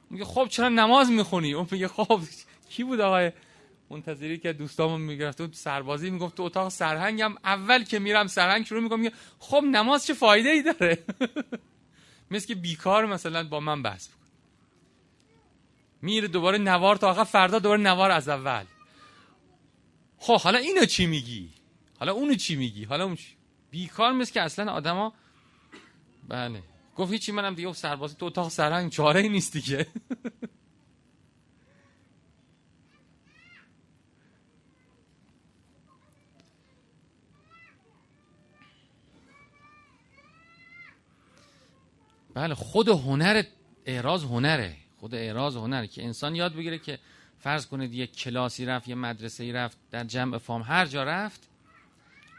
میگه 0.09 0.25
خب 0.25 0.47
چرا 0.49 0.69
نماز 0.69 1.09
می‌خونی؟ 1.09 1.53
اون 1.53 1.67
میگه 1.71 1.87
خب 1.87 2.21
کی 2.69 2.83
بود 2.83 2.99
آقای 2.99 3.31
منتظری 3.89 4.37
که 4.37 4.53
دوستامون 4.53 5.01
می‌گرفت؟ 5.01 5.55
سربازی 5.55 6.09
می‌گفت 6.09 6.35
تو 6.35 6.43
اتاق 6.43 6.69
سرهنگم. 6.69 7.35
اول 7.43 7.83
که 7.83 7.99
میرم 7.99 8.27
سرهنگ 8.27 8.65
شروع 8.65 8.83
می‌کنم 8.83 8.99
میگه 8.99 9.15
خب 9.39 9.63
نماز 9.71 10.05
چه 10.05 10.13
فایده 10.13 10.49
ای 10.49 10.61
داره؟ 10.61 10.97
مثل 12.31 12.47
که 12.47 12.55
بیکار 12.55 13.05
مثلا 13.05 13.43
با 13.43 13.59
من 13.59 13.81
بحث 13.81 14.07
میره 16.01 16.27
دوباره 16.27 16.57
نوار 16.57 16.95
تا 16.95 17.09
آخر 17.09 17.23
فردا 17.23 17.59
دوباره 17.59 17.81
نوار 17.81 18.11
از 18.11 18.29
اول. 18.29 18.65
خب 20.17 20.39
حالا 20.39 20.57
اینو 20.57 20.85
چی 20.85 21.05
میگی؟ 21.05 21.49
حالا 21.99 22.11
اونو 22.13 22.35
چی 22.35 22.55
میگی؟ 22.55 22.83
حالا 22.83 23.03
اون 23.03 23.15
چی؟ 23.15 23.35
بیکار 23.71 24.11
مثل 24.11 24.33
که 24.33 24.41
اصلا 24.41 24.71
آدما 24.71 25.13
بله. 26.27 26.63
گفت 26.95 27.11
هیچی 27.11 27.31
منم 27.31 27.55
دیگه 27.55 27.73
سربازی 27.73 28.15
تو 28.15 28.25
اتاق 28.25 28.49
سرهنگ 28.49 28.91
چاره 28.91 29.19
ای 29.19 29.29
نیست 29.29 29.53
دیگه. 29.53 29.87
بله 42.33 42.55
خود 42.55 42.89
هنر 42.89 43.43
اعراض 43.85 44.23
هنره. 44.23 44.80
خود 45.01 45.15
اعراض 45.15 45.55
هنره 45.55 45.87
که 45.87 46.03
انسان 46.03 46.35
یاد 46.35 46.55
بگیره 46.55 46.79
که 46.79 46.99
فرض 47.39 47.67
کنید 47.67 47.93
یه 47.93 48.07
کلاسی 48.07 48.65
رفت 48.65 48.87
یه 48.87 48.95
مدرسه 48.95 49.53
رفت 49.53 49.77
در 49.91 50.03
جمع 50.03 50.37
فام 50.37 50.61
هر 50.61 50.85
جا 50.85 51.03
رفت 51.03 51.49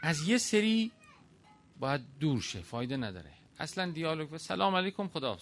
از 0.01 0.27
یه 0.27 0.37
سری 0.37 0.91
باید 1.79 2.01
دور 2.19 2.41
شه 2.41 2.61
فایده 2.61 2.97
نداره. 2.97 3.31
اصلا 3.59 3.91
دیالوگ 3.91 4.37
سلام 4.37 4.75
علیکم 4.75 5.07
خدا 5.07 5.37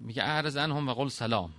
میگه 0.00 0.22
اعرض 0.22 0.56
هم 0.56 0.88
و 0.88 0.92
قول 0.92 1.08
سلام. 1.08 1.52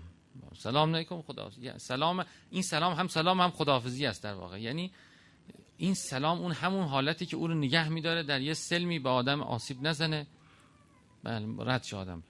سلام 0.57 0.95
علیکم 0.95 1.21
خدا 1.21 1.51
سلام 1.77 2.25
این 2.49 2.61
سلام 2.61 2.93
هم 2.93 3.07
سلام 3.07 3.41
هم 3.41 3.51
خداحافظی 3.51 4.05
است 4.05 4.23
در 4.23 4.33
واقع. 4.33 4.61
یعنی 4.61 4.91
این 5.77 5.93
سلام 5.93 6.41
اون 6.41 6.51
همون 6.51 6.83
حالتی 6.83 7.25
که 7.25 7.37
او 7.37 7.47
رو 7.47 7.53
نگه 7.53 7.89
میداره 7.89 8.23
در 8.23 8.41
یه 8.41 8.53
سلمی 8.53 8.99
به 8.99 9.09
آدم 9.09 9.41
آسیب 9.41 9.87
نزنه. 9.87 10.27
بله 11.23 11.47
رد 11.59 11.83
شه 11.83 11.97
آدم. 11.97 12.23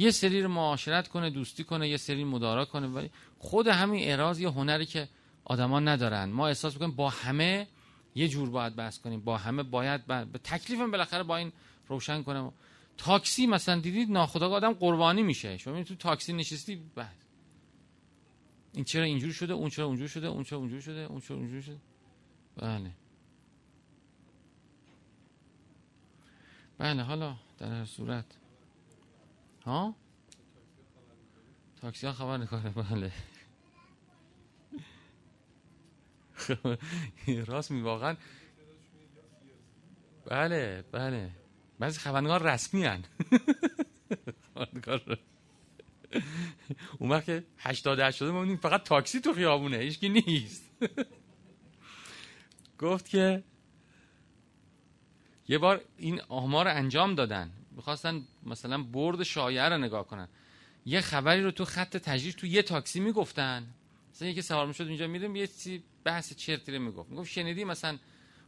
یه 0.00 0.10
سری 0.10 0.42
رو 0.42 0.48
معاشرت 0.48 1.08
کنه 1.08 1.30
دوستی 1.30 1.64
کنه 1.64 1.88
یه 1.88 1.96
سری 1.96 2.24
مدارا 2.24 2.64
کنه. 2.64 2.86
ولی 2.86 3.10
خود 3.38 3.66
همین 3.66 4.04
اعراض 4.04 4.40
یه 4.40 4.50
هنری 4.50 4.86
که 4.86 5.08
آدما 5.44 5.80
ندارن. 5.80 6.24
ما 6.24 6.48
احساس 6.48 6.72
می‌کنیم 6.72 6.96
با 6.96 7.10
همه 7.10 7.66
یه 8.14 8.28
جور 8.28 8.50
باید 8.50 8.76
بحث 8.76 8.98
کنیم. 8.98 9.20
با 9.20 9.36
همه 9.36 9.62
باید 9.62 10.06
به 10.06 10.38
تکلیفم 10.44 10.90
بالاخره 10.90 11.22
با 11.22 11.36
این 11.36 11.52
روشن 11.88 12.22
کنم. 12.22 12.52
تاکسی 12.96 13.46
مثلا 13.46 13.80
دیدید 13.80 14.10
ناخداگاه 14.10 14.56
آدم 14.56 14.72
قربانی 14.72 15.22
میشه. 15.22 15.56
شما 15.56 15.82
تو 15.82 15.94
تاکسی 15.94 16.32
نشستی 16.32 16.82
بعد 16.94 17.16
این 18.74 18.84
چرا 18.84 19.04
اینجور 19.04 19.32
شده؟ 19.32 19.52
اون 19.52 19.70
چرا 19.70 19.86
اونجور 19.86 20.08
شده؟ 20.08 20.26
اون 20.26 20.44
چرا 20.44 20.58
اونجور 20.58 20.80
شده؟ 20.80 21.00
اون 21.00 21.20
چرا 21.20 21.36
اونجور 21.36 21.60
شده؟ 21.60 21.78
بله. 22.56 22.90
بله 26.78 27.02
حالا 27.02 27.36
در 27.58 27.72
هر 27.72 27.84
صورت. 27.84 28.39
ها؟ 29.70 29.96
تاکسی 31.80 32.06
ها 32.06 32.12
خبر 32.12 32.36
نکنه 32.36 32.70
بله. 32.70 33.12
راست 37.46 37.70
می 37.70 37.80
واقعا. 37.80 38.16
بله 40.26 40.84
بله. 40.92 41.30
بعضی 41.78 41.98
خبرنگار 41.98 42.42
رسمی 42.42 42.84
هن. 42.84 43.04
اون 46.98 47.10
وقت 47.10 47.24
که 47.24 47.44
80 47.58 48.10
شده 48.10 48.30
ما 48.30 48.56
فقط 48.56 48.82
تاکسی 48.82 49.20
تو 49.20 49.32
خیابونه 49.32 49.76
هیچکی 49.76 50.08
نیست. 50.08 50.70
گفت 52.78 53.08
که 53.08 53.44
یه 55.48 55.58
بار 55.58 55.84
این 55.96 56.20
آمار 56.28 56.68
انجام 56.68 57.14
دادن. 57.14 57.59
می‌خواستن 57.80 58.22
مثلا 58.46 58.82
برد 58.82 59.22
شایعه 59.22 59.68
رو 59.68 59.78
نگاه 59.78 60.06
کنن. 60.06 60.28
یه 60.86 61.00
خبری 61.00 61.42
رو 61.42 61.50
تو 61.50 61.64
خط 61.64 61.96
تجریش 61.96 62.34
تو 62.34 62.46
یه 62.46 62.62
تاکسی 62.62 63.00
می‌گفتن. 63.00 63.66
مثلا 64.14 64.28
یکی 64.28 64.42
سوار 64.42 64.66
می‌شد 64.66 64.86
اینجا 64.86 65.06
میریم 65.06 65.36
یه 65.36 65.46
چیزی 65.46 65.82
بحث 66.04 66.34
چرتی 66.34 66.72
رو 66.72 66.82
می‌گفت. 66.82 67.10
می‌گفت 67.10 67.30
شنیدی 67.30 67.64
مثلا 67.64 67.98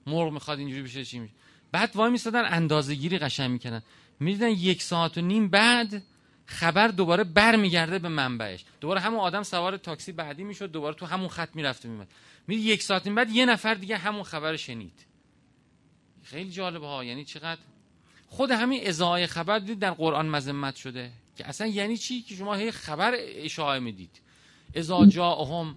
مرغ 0.06 0.32
می‌خواد 0.32 0.58
اینجوری 0.58 0.82
بشه 0.82 1.04
چی 1.04 1.18
میشه. 1.18 1.34
بعد 1.72 1.96
وای 1.96 2.10
میستادن 2.10 2.44
اندازه 2.44 2.94
گیری 2.94 3.18
قشنگ 3.18 3.50
می‌کنن 3.50 3.82
می‌دیدن 4.20 4.48
یک 4.48 4.82
ساعت 4.82 5.18
و 5.18 5.20
نیم 5.20 5.48
بعد 5.48 6.02
خبر 6.46 6.88
دوباره 6.88 7.24
بر 7.24 7.56
میگرده 7.56 7.98
به 7.98 8.08
منبعش. 8.08 8.64
دوباره 8.80 9.00
همون 9.00 9.20
آدم 9.20 9.42
سوار 9.42 9.76
تاکسی 9.76 10.12
بعدی 10.12 10.44
می‌شد 10.44 10.72
دوباره 10.72 10.94
تو 10.94 11.06
همون 11.06 11.28
خط 11.28 11.56
می‌رفت 11.56 11.86
میمد 11.86 12.08
می‌دید 12.46 12.64
یک 12.64 12.82
ساعت 12.82 13.08
بعد 13.08 13.30
یه 13.30 13.46
نفر 13.46 13.74
دیگه 13.74 13.96
همون 13.96 14.22
خبر 14.22 14.56
شنید. 14.56 15.06
خیلی 16.22 16.50
جالبه 16.50 16.86
ها 16.86 17.04
یعنی 17.04 17.24
چقدر 17.24 17.60
خود 18.32 18.50
همین 18.50 18.88
ازای 18.88 19.26
خبر 19.26 19.58
دید 19.58 19.78
در 19.78 19.90
قرآن 19.90 20.28
مذمت 20.28 20.76
شده. 20.76 21.12
که 21.36 21.48
اصلا 21.48 21.66
یعنی 21.66 21.96
چی؟ 21.96 22.22
که 22.22 22.34
شما 22.34 22.54
هی 22.54 22.70
خبر 22.70 23.14
اشاعه 23.18 23.78
می‌دید. 23.78 24.22
ازا 24.76 25.06
جاءهم 25.06 25.76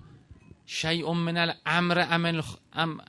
شیء 0.65 1.13
من 1.13 1.37
الامر 1.37 2.07
امن 2.09 2.43
ام 2.73 3.01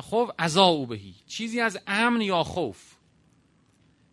خوف 0.00 0.58
او 0.58 0.86
بهی. 0.86 1.14
چیزی 1.26 1.60
از 1.60 1.78
امن 1.86 2.20
یا 2.20 2.42
خوف؟ 2.42 2.94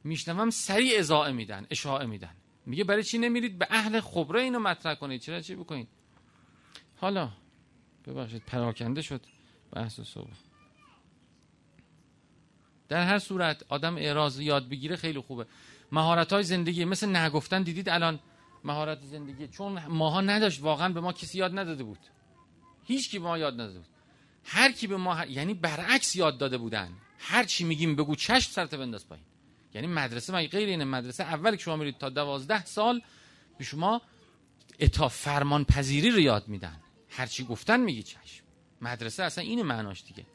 میشنوم 0.04 0.50
سریع 0.50 1.00
ازاعه 1.00 1.32
میدن 1.32 1.68
اشاعه 1.70 2.06
میدن. 2.06 2.36
میگه 2.66 2.84
برای 2.84 3.04
چی 3.04 3.18
نمیرید؟ 3.18 3.58
به 3.58 3.68
اهل 3.70 4.00
خبره 4.00 4.42
اینو 4.42 4.60
مطرح 4.60 4.96
کنید. 4.96 5.22
چرا 5.22 5.42
چی 5.42 5.56
بکنید؟ 5.56 5.88
حالا 6.96 7.32
ببخشید 8.06 8.44
پراکنده 8.46 9.02
شد. 9.02 9.22
بحث 9.72 10.02
صبح. 10.02 10.51
در 12.92 13.04
هر 13.08 13.20
صورت 13.20 13.64
آدم 13.70 13.98
اعراض 13.98 14.40
یاد 14.40 14.70
بگیره 14.70 14.96
خیلی 14.96 15.20
خوبه. 15.20 15.46
مهارت 15.92 16.34
های 16.34 16.44
زندگی 16.44 16.86
مثل 16.86 17.16
نگفتن 17.16 17.64
دیدید 17.64 17.90
الان 17.90 18.20
مهارت 18.64 19.02
زندگی. 19.04 19.48
چون 19.48 19.86
ماها 19.86 20.22
نداشت 20.22 20.62
واقعا 20.62 20.90
به 20.90 21.02
ما 21.02 21.14
کسی 21.14 21.38
یاد 21.38 21.60
نداده 21.60 21.84
بود. 21.84 22.00
هیچ 22.84 23.12
کی 23.12 23.20
به 23.20 23.26
ما 23.26 23.38
یاد 23.38 23.54
نداده 23.54 23.80
بود. 23.80 23.88
هر 24.44 24.72
کی 24.72 24.88
به 24.88 24.98
ما 24.98 25.26
یعنی 25.26 25.54
برعکس 25.54 26.16
یاد 26.16 26.38
داده 26.38 26.58
بودن. 26.58 26.90
هر 27.18 27.44
چی 27.44 27.64
میگیم 27.64 27.96
بگو 27.96 28.16
چشم 28.16 28.52
سرت 28.52 28.76
بنداز 28.76 29.08
پایین. 29.08 29.26
یعنی 29.74 29.88
مدرسه 29.88 30.34
من 30.34 30.48
غیر 30.48 30.70
اینه؟ 30.70 30.86
مدرسه 30.86 31.24
اول 31.24 31.52
که 31.56 31.62
شما 31.62 31.76
میرید 31.76 31.98
تا 31.98 32.10
دوازده 32.10 32.66
سال 32.66 33.02
به 33.58 33.64
شما 33.64 34.02
اتا 34.80 35.08
فرمان 35.08 35.64
پذیری 35.64 36.10
رو 36.12 36.20
یاد 36.20 36.48
میدن. 36.48 36.80
هر 37.10 37.26
چی 37.26 37.44
گفتن 37.44 37.80
میگی 37.80 38.04
چشم. 38.04 38.44
مدرسه 38.82 39.24
اصلا 39.24 39.44
اینه 39.44 39.64
معناش 39.64 40.04
دیگه. 40.04 40.26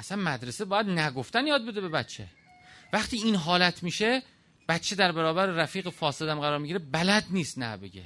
اصلا 0.00 0.16
مدرسه 0.22 0.64
باید 0.64 0.86
نگفتن 0.86 1.46
یاد 1.46 1.66
بده 1.66 1.80
به 1.80 1.88
بچه. 1.88 2.26
وقتی 2.92 3.16
این 3.16 3.34
حالت 3.34 3.82
میشه 3.82 4.22
بچه 4.68 4.96
در 4.96 5.12
برابر 5.12 5.46
رفیق 5.46 5.88
فاسدم 5.88 6.40
قرار 6.40 6.58
می‌گیره 6.58 6.78
بلد 6.78 7.26
نیست 7.30 7.58
نه 7.58 7.76
بگه. 7.76 8.04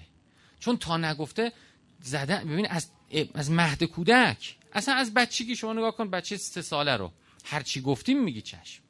چون 0.61 0.77
تا 0.77 0.97
نگفته 0.97 1.53
زدن 2.01 2.45
ببین 2.45 2.67
از 2.67 2.91
از 3.35 3.51
مهد 3.51 3.85
کودک. 3.85 4.57
اصلا 4.73 4.95
از 4.95 5.15
بچگی 5.15 5.57
شما 5.57 5.73
نگاه 5.73 5.97
کن 5.97 6.11
بچه 6.11 6.37
سه 6.37 6.63
ساله 6.63 6.97
رو. 6.97 7.13
هر 7.45 7.63
چی 7.63 7.81
گفتیم 7.81 8.23
میگی 8.23 8.43
چشم. 8.43 8.83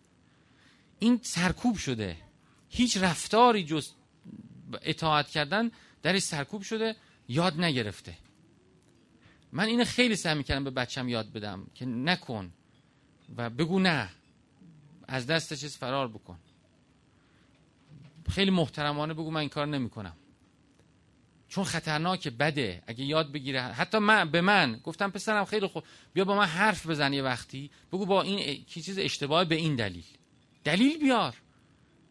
این 0.99 1.21
سرکوب 1.23 1.77
شده. 1.77 2.17
هیچ 2.69 2.97
رفتاری 2.97 3.64
جز 3.64 3.88
اطاعت 4.83 5.29
کردن 5.29 5.71
درش 6.03 6.23
سرکوب 6.23 6.62
شده 6.62 6.97
یاد 7.29 7.61
نگرفته. 7.61 8.14
من 9.53 9.64
اینو 9.64 9.85
خیلی 9.85 10.17
سعی 10.17 10.35
می‌کردم 10.35 10.64
به 10.64 10.71
بچم 10.71 11.09
یاد 11.09 11.33
بدم 11.33 11.67
که 11.75 11.87
نکن. 11.87 12.53
و 13.37 13.51
بگو 13.51 13.81
نه. 13.81 14.09
از 15.09 15.27
دست 15.27 15.55
چیز 15.55 15.77
فرار 15.77 16.09
بکن. 16.09 16.39
خیلی 18.29 18.51
محترمانه 18.51 19.15
بگو 19.15 19.31
من 19.31 19.41
این 19.41 19.49
کار 19.49 19.67
نمی‌کنم. 19.67 20.17
چون 21.49 21.65
خطرناکه 21.65 22.31
بده. 22.31 22.83
اگه 22.87 23.05
یاد 23.05 23.33
بگیره. 23.33 23.63
حتی 23.63 23.99
من 23.99 24.31
به 24.31 24.41
من. 24.41 24.81
گفتم 24.85 25.11
پسرم 25.11 25.45
خیلی 25.45 25.67
خوب. 25.67 25.85
بیا 26.13 26.25
با 26.25 26.37
من 26.37 26.47
حرف 26.47 26.87
بزن 26.87 27.13
یه 27.13 27.23
وقتی. 27.23 27.71
بگو 27.93 28.07
با 28.07 28.23
این 28.23 28.65
کی 28.65 28.83
چیز 28.83 28.99
اشتباه 28.99 29.45
به 29.45 29.55
این 29.55 29.77
دلیل. 29.77 30.05
دلیل 30.65 30.99
بیار. 30.99 31.35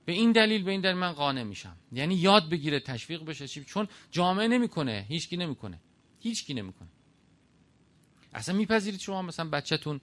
به 0.06 0.12
این 0.12 0.32
دلیل 0.32 0.64
به 0.64 0.72
این 0.72 0.82
دلیل 0.82 0.96
من 0.96 1.12
قانع 1.12 1.44
میشم. 1.44 1.78
یعنی 1.92 2.16
یاد 2.16 2.50
بگیره 2.50 2.80
تشویق 2.80 3.24
بشه. 3.26 3.48
چون 3.48 3.88
جامعه 4.12 4.48
نمی‌کنه. 4.48 5.06
هیچکی 5.10 5.38
نمی‌کنه. 5.38 5.82
هیچکی 6.20 6.54
نمی‌کنه. 6.54 6.90
اصلا 8.34 8.56
میپذیرید 8.56 9.00
شما 9.00 9.22
مثلا 9.22 9.50
بچهتون 9.50 10.02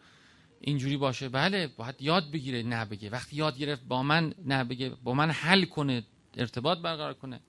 اینجوری 0.61 0.97
باشه. 0.97 1.29
بله 1.29 1.67
باید 1.67 1.95
یاد 2.01 2.31
بگیره 2.31 2.63
نه 2.63 2.85
بگه. 2.85 3.11
وقتی 3.11 3.37
یاد 3.37 3.59
گرفت 3.59 3.83
با 3.85 4.03
من 4.03 4.35
نه 4.45 4.65
بگه 4.65 4.89
با 4.89 5.15
من 5.15 5.31
حل 5.31 5.65
کنه 5.65 6.03
ارتباط 6.37 6.79
برقرار 6.79 7.15
کنه. 7.15 7.41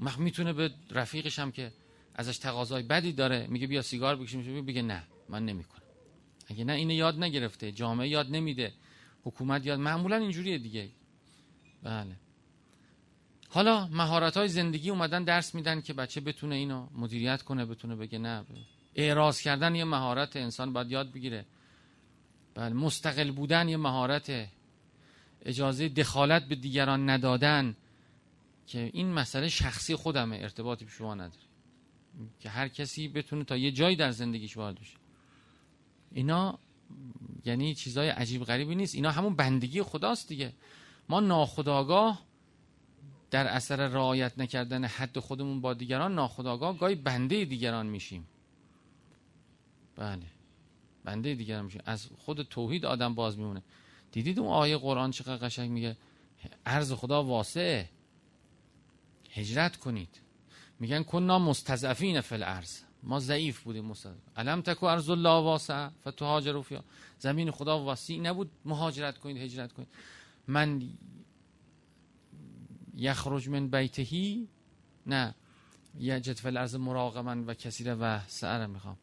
وقت 0.00 0.18
می‌تونه 0.18 0.52
به 0.52 0.70
رفیقش 0.90 1.38
هم 1.38 1.52
که 1.52 1.72
ازش 2.14 2.38
تقاضای 2.38 2.82
بدی 2.82 3.12
داره 3.12 3.46
میگه 3.46 3.66
بیا 3.66 3.82
سیگار 3.82 4.16
بکشیم 4.16 4.66
بگه 4.66 4.82
نه 4.82 5.02
من 5.28 5.44
نمی‌کنم. 5.44 5.82
اگه 6.46 6.64
نه 6.64 6.72
اینو 6.72 6.94
یاد 6.94 7.22
نگرفته 7.22 7.72
جامعه 7.72 8.08
یاد 8.08 8.30
نمیده 8.30 8.72
حکومت 9.24 9.66
یاد 9.66 9.78
معمولا 9.78 10.16
اینجوریه 10.16 10.58
دیگه. 10.58 10.88
بله. 11.82 12.16
حالا 13.48 13.86
مهارت 13.86 14.36
های 14.36 14.48
زندگی 14.48 14.90
اومدن 14.90 15.24
درس 15.24 15.54
میدن 15.54 15.80
که 15.80 15.92
بچه 15.92 16.20
بتونه 16.20 16.54
اینو 16.54 16.86
مدیریت 16.94 17.42
کنه 17.42 17.64
بتونه 17.64 17.96
بگه 17.96 18.18
نه. 18.18 18.44
اعراض 18.94 19.40
کردن 19.40 19.74
یه 19.74 19.84
مهارت 19.84 20.36
انسان 20.36 20.72
باید 20.72 20.90
یاد 20.90 21.12
بگیره. 21.12 21.44
بله 22.58 22.74
مستقل 22.74 23.30
بودن 23.30 23.68
یه 23.68 23.76
مهارت 23.76 24.48
اجازه 25.42 25.88
دخالت 25.88 26.44
به 26.44 26.54
دیگران 26.54 27.10
ندادن 27.10 27.76
که 28.66 28.90
این 28.92 29.12
مسئله 29.12 29.48
شخصی 29.48 29.96
خودمه 29.96 30.36
ارتباطی 30.36 30.84
به 30.84 30.90
شما 30.90 31.14
نداره. 31.14 31.42
که 32.40 32.50
هر 32.50 32.68
کسی 32.68 33.08
بتونه 33.08 33.44
تا 33.44 33.56
یه 33.56 33.72
جایی 33.72 33.96
در 33.96 34.10
زندگیش 34.10 34.56
وارد 34.56 34.80
بشه. 34.80 34.96
اینا 36.12 36.58
یعنی 37.44 37.74
چیزای 37.74 38.08
عجیب 38.08 38.44
غریبی 38.44 38.74
نیست. 38.74 38.94
اینا 38.94 39.10
همون 39.10 39.36
بندگی 39.36 39.82
خداست 39.82 40.28
دیگه. 40.28 40.52
ما 41.08 41.20
ناخداگاه 41.20 42.22
در 43.30 43.46
اثر 43.46 43.76
رعایت 43.86 44.38
نکردن 44.38 44.84
حد 44.84 45.18
خودمون 45.18 45.60
با 45.60 45.74
دیگران 45.74 46.14
ناخداگاه 46.14 46.78
گاهی 46.78 46.94
بنده 46.94 47.44
دیگران 47.44 47.86
میشیم. 47.86 48.28
بله. 49.96 50.37
بنده 51.08 51.34
دیگران 51.34 51.64
میشیم 51.64 51.82
از 51.84 52.08
خود 52.18 52.42
توحید 52.42 52.86
آدم 52.86 53.14
باز 53.14 53.38
میمونه. 53.38 53.62
دیدید 54.12 54.38
اون 54.38 54.48
آیه 54.48 54.76
قرآن 54.76 55.10
چقدر 55.10 55.46
قشنگ 55.46 55.70
میگه؟ 55.70 55.96
عرض 56.66 56.92
خدا 56.92 57.24
واسعه 57.24 57.88
هجرت 59.30 59.76
کنید. 59.76 60.20
میگن 60.80 61.02
کنا 61.02 61.38
مستضعفین 61.38 62.20
فی 62.20 62.34
الارض. 62.34 62.80
ما 63.02 63.20
ضعیف 63.20 63.60
بودیم 63.60 63.84
مستضعف. 63.84 64.16
علم 64.36 64.60
تکو 64.60 64.86
ارض 64.86 65.10
الله 65.10 65.42
واسع. 65.42 65.88
فتهاجروا 65.88 66.62
فیها. 66.62 66.84
زمین 67.18 67.50
خدا 67.50 67.84
واسع 67.84 68.16
نبود. 68.16 68.50
مهاجرت 68.64 69.18
کنید 69.18 69.36
هجرت 69.36 69.72
کنید. 69.72 69.88
من 70.46 70.82
یخرج 72.94 73.48
من 73.48 73.68
بیتهی؟ 73.68 74.48
نه. 75.06 75.34
یجد 75.98 76.36
فی 76.36 76.48
الارض 76.48 76.74
مراغما 76.74 77.44
و 77.46 77.54
کثیر 77.54 77.96
و 78.00 78.20
سعر 78.26 78.66
می‌خوام. 78.66 78.96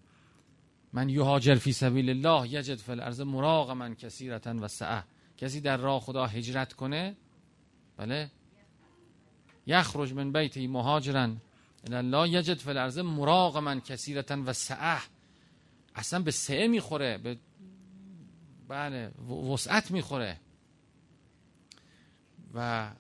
من 0.96 1.10
یهاجر 1.10 1.56
فی 1.56 1.72
سبیل 1.72 2.10
الله 2.10 2.48
یجد 2.54 2.76
فی 2.76 2.92
الارض 2.92 3.22
مراغما 3.22 3.90
کثیرتا 3.90 4.56
و 4.62 4.68
سعه. 4.68 5.04
کسی 5.38 5.62
در 5.62 5.78
راه 5.78 6.00
خدا 6.00 6.26
هجرت 6.26 6.74
کنه؟ 6.74 7.16
بله. 7.98 8.32
یخرج 9.68 10.14
من 10.14 10.32
بیتی 10.32 10.68
مهاجرا 10.68 11.36
الله 11.92 12.30
یجد 12.30 12.58
فی 12.58 12.70
الارض 12.70 13.00
مراغما 13.00 13.80
کثیرتا 13.80 14.44
و 14.46 14.54
سعه. 14.54 15.02
اصلا 15.96 16.20
به 16.20 16.32
سعه 16.32 16.68
می‌خوره 16.68 17.18
به 17.18 17.38
بله 18.68 19.12
وسعت 19.52 19.92
می‌خوره. 19.92 20.38
و 22.54 22.92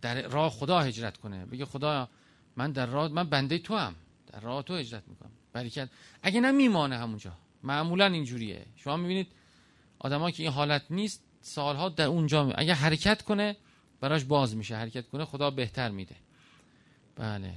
در 0.00 0.28
راه 0.28 0.50
خدا 0.50 0.80
هجرت 0.80 1.16
کنه. 1.16 1.46
بگه 1.46 1.64
خدا 1.64 2.08
من 2.56 2.72
در 2.72 2.86
راه 2.86 3.08
من 3.08 3.24
بنده 3.24 3.58
تو 3.58 3.76
هم 3.76 3.94
در 4.32 4.40
راه 4.40 4.62
تو 4.62 4.74
هجرت 4.74 5.08
می‌کنم. 5.08 5.43
برکت. 5.54 5.88
اگه 6.22 6.40
نه 6.40 6.52
میمانه 6.52 6.96
همونجا 6.98 7.32
معمولا 7.62 8.06
اینجوریه. 8.06 8.66
شما 8.76 8.96
می‌بینید 8.96 9.26
آدمایی 9.98 10.32
که 10.32 10.42
این 10.42 10.52
حالت 10.52 10.82
نیست 10.90 11.24
سالها 11.40 11.88
در 11.88 12.06
اونجا 12.06 12.44
می... 12.44 12.52
اگه 12.56 12.74
حرکت 12.74 13.22
کنه 13.22 13.56
براش 14.00 14.24
باز 14.24 14.56
میشه. 14.56 14.76
حرکت 14.76 15.08
کنه 15.08 15.24
خدا 15.24 15.50
بهتر 15.50 15.90
میده. 15.90 16.16
بله. 17.16 17.54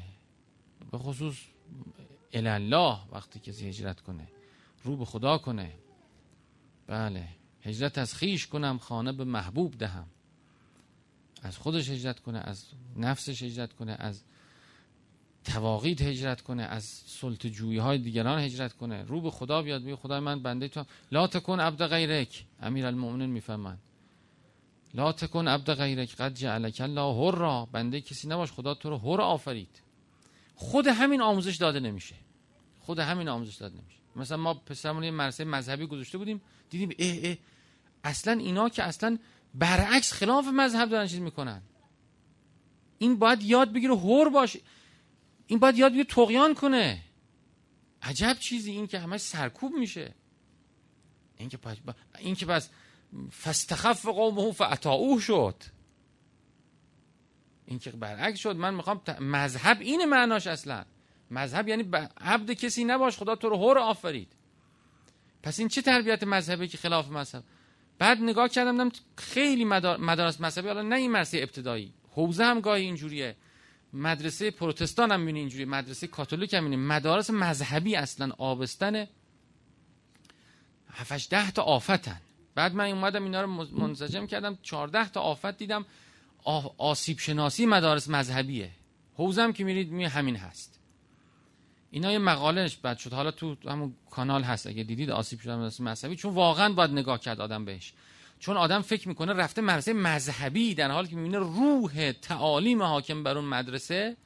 به 0.91 0.97
خصوص 0.97 1.35
الله 2.33 2.97
وقتی 3.11 3.39
کسی 3.39 3.69
هجرت 3.69 4.01
کنه. 4.01 4.27
رو 4.83 4.97
به 4.97 5.05
خدا 5.05 5.37
کنه. 5.37 5.73
بله. 6.87 7.27
هجرت 7.63 7.97
از 7.97 8.15
خیش 8.15 8.47
کنم 8.47 8.77
خانه 8.77 9.11
به 9.11 9.23
محبوب 9.23 9.77
دهم. 9.77 10.07
از 11.43 11.57
خودش 11.57 11.89
هجرت 11.89 12.19
کنه 12.19 12.39
از 12.39 12.65
نفسش 12.95 13.43
هجرت 13.43 13.73
کنه 13.73 13.95
از 13.99 14.23
تواقید 15.53 16.01
هجرت 16.01 16.41
کنه 16.41 16.63
از 16.63 16.83
سلط 17.05 17.47
جویی 17.47 17.77
های 17.77 17.97
دیگران 17.97 18.39
هجرت 18.39 18.73
کنه. 18.73 19.03
رو 19.03 19.21
به 19.21 19.31
خدا 19.31 19.61
بیاد 19.61 19.83
بگه 19.83 19.95
خدای 19.95 20.19
من 20.19 20.43
بنده 20.43 20.67
تو 20.67 20.83
لا 21.11 21.27
تکن 21.27 21.59
عبد 21.59 21.85
غیرک 21.85 22.45
امیر 22.61 22.85
المؤمنین 22.85 23.29
می‌فهمند 23.29 23.79
لا 24.93 25.11
تکن 25.11 25.47
عبد 25.47 25.73
غیرک 25.73 26.15
قد 26.15 26.33
جعلک 26.33 26.81
الله 26.81 27.31
را 27.31 27.67
بنده 27.71 28.01
کسی 28.01 28.27
نباش 28.27 28.51
خدا 28.51 28.73
تو 28.73 28.89
رو 28.89 28.97
هر 28.97 29.21
آفرید. 29.21 29.81
خود 30.55 30.87
همین 30.87 31.21
آموزش 31.21 31.55
داده 31.55 31.79
نمیشه. 31.79 32.15
خود 32.81 32.99
همین 32.99 33.29
آموزش 33.29 33.55
داده 33.55 33.75
نمیشه. 33.75 33.99
مثلا 34.15 34.37
ما 34.37 34.53
پسرمون 34.53 35.03
یه 35.03 35.11
مدرسه 35.11 35.43
مذهبی 35.43 35.85
گذاشته 35.85 36.17
بودیم 36.17 36.41
دیدیم 36.69 36.89
اه 36.99 37.17
اه 37.23 37.37
اصلا 38.03 38.33
اینا 38.33 38.69
که 38.69 38.83
اصلا 38.83 39.17
برعکس 39.55 40.13
خلاف 40.13 40.45
مذهب 40.47 40.89
دارن 40.89 41.07
چیز 41.07 41.19
می‌کنن. 41.19 41.61
این 42.97 43.19
باید 43.19 43.43
یاد 43.43 43.73
بگیره 43.73 43.95
هور 43.95 44.29
باشه. 44.29 44.59
این 45.47 45.59
باید 45.59 45.77
یاد 45.77 45.91
بگیره 45.91 46.03
تقیان 46.03 46.53
کنه. 46.53 47.03
عجب 48.01 48.37
چیزی 48.39 48.71
این 48.71 48.87
که 48.87 48.99
همه 48.99 49.17
سرکوب 49.17 49.73
میشه. 49.73 50.13
این 51.37 51.49
که 51.49 51.57
پس 51.57 51.77
این 52.19 52.35
که 52.35 52.45
پس 52.45 52.69
فاستخف 53.31 54.05
قومه 54.05 54.51
فاطاعوه 54.51 55.21
شد. 55.21 55.63
این 57.65 57.79
که 57.79 57.91
برعکس 57.91 58.39
شد. 58.39 58.55
من 58.55 58.73
می‌خوام 58.73 59.01
مذهب 59.19 59.81
این 59.81 60.05
معناش 60.05 60.47
اصلا. 60.47 60.85
مذهب 61.31 61.67
یعنی 61.67 61.83
عبد 62.21 62.51
کسی 62.51 62.83
نباش 62.83 63.17
خدا 63.17 63.35
تو 63.35 63.49
رو 63.49 63.57
هور 63.57 63.79
آفرید. 63.79 64.33
پس 65.43 65.59
این 65.59 65.67
چه 65.67 65.81
تربیت 65.81 66.23
مذهبی 66.23 66.67
که 66.67 66.77
خلاف 66.77 67.09
مذهب؟ 67.09 67.43
بعد 67.99 68.21
نگاه 68.21 68.49
کردم 68.49 68.91
خیلی 69.17 69.65
مدارس 69.65 70.41
مذهبی 70.41 70.67
حالا 70.67 70.81
نه 70.81 70.95
این 70.95 71.11
مدرسه 71.11 71.37
ابتدایی. 71.37 71.93
حوزه 72.11 72.43
هم 72.43 72.61
گاهی 72.61 72.83
اینجوریه. 72.83 73.35
مدرسه 73.93 74.51
پروتستان 74.51 75.11
هم 75.11 75.19
می‌بینی 75.19 75.39
اینجوری 75.39 75.65
مدرسه 75.65 76.07
کاتولیک 76.07 76.53
هم 76.53 76.63
می‌بینی. 76.63 76.81
مدارس 76.81 77.29
مذهبی 77.29 77.95
اصلا 77.95 78.31
آبستن 78.37 79.07
7 80.91 81.29
ده 81.29 81.51
تا 81.51 81.61
آفتن. 81.61 82.21
بعد 82.55 82.75
من 82.75 82.85
اومدم 82.91 83.23
اینا 83.23 83.41
رو 83.41 83.47
منسجم 83.47 84.27
کردم 84.27 84.57
14 84.61 85.09
تا 85.09 85.21
آفت 85.21 85.57
دیدم. 85.57 85.85
آسیب 86.77 87.19
شناسی 87.19 87.65
مدارس 87.65 88.09
مذهبیه. 88.09 88.71
حوزم 89.13 89.51
که 89.51 89.63
میرید 89.63 89.91
می 89.91 90.05
همین 90.05 90.35
هست. 90.35 90.79
اینا 91.91 92.11
یه 92.11 92.17
مقالهش 92.17 92.75
بعد 92.75 92.97
شد. 92.97 93.13
حالا 93.13 93.31
تو 93.31 93.55
همون 93.65 93.95
کانال 94.11 94.43
هست. 94.43 94.67
اگه 94.67 94.83
دیدید 94.83 95.09
آسیب 95.09 95.49
مدرسه 95.49 95.83
مذهبی 95.83 96.15
چون 96.15 96.33
واقعا 96.33 96.73
باید 96.73 96.91
نگاه 96.91 97.19
کرد 97.19 97.41
آدم 97.41 97.65
بهش. 97.65 97.93
چون 98.39 98.57
آدم 98.57 98.81
فکر 98.81 99.07
می‌کنه 99.07 99.33
رفته 99.33 99.61
مدرسه 99.61 99.93
مذهبی 99.93 100.75
در 100.75 100.91
حالی 100.91 101.07
که 101.07 101.15
می‌بینه 101.15 101.37
روح 101.37 102.11
تعالیم 102.21 102.83
حاکم 102.83 103.23
بر 103.23 103.37
اون 103.37 103.45
مدرسه 103.45 104.17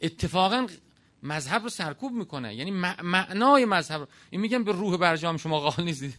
اتفاقا 0.00 0.66
مذهب 1.22 1.62
رو 1.62 1.68
سرکوب 1.68 2.12
می‌کنه. 2.12 2.54
یعنی 2.54 2.70
معنای 3.02 3.64
مذهب 3.64 4.00
رو 4.00 4.06
این 4.30 4.40
میگم 4.40 4.64
به 4.64 4.72
روح 4.72 4.96
برجام 4.96 5.36
شما 5.36 5.60
قال 5.60 5.84
نیستید. 5.84 6.14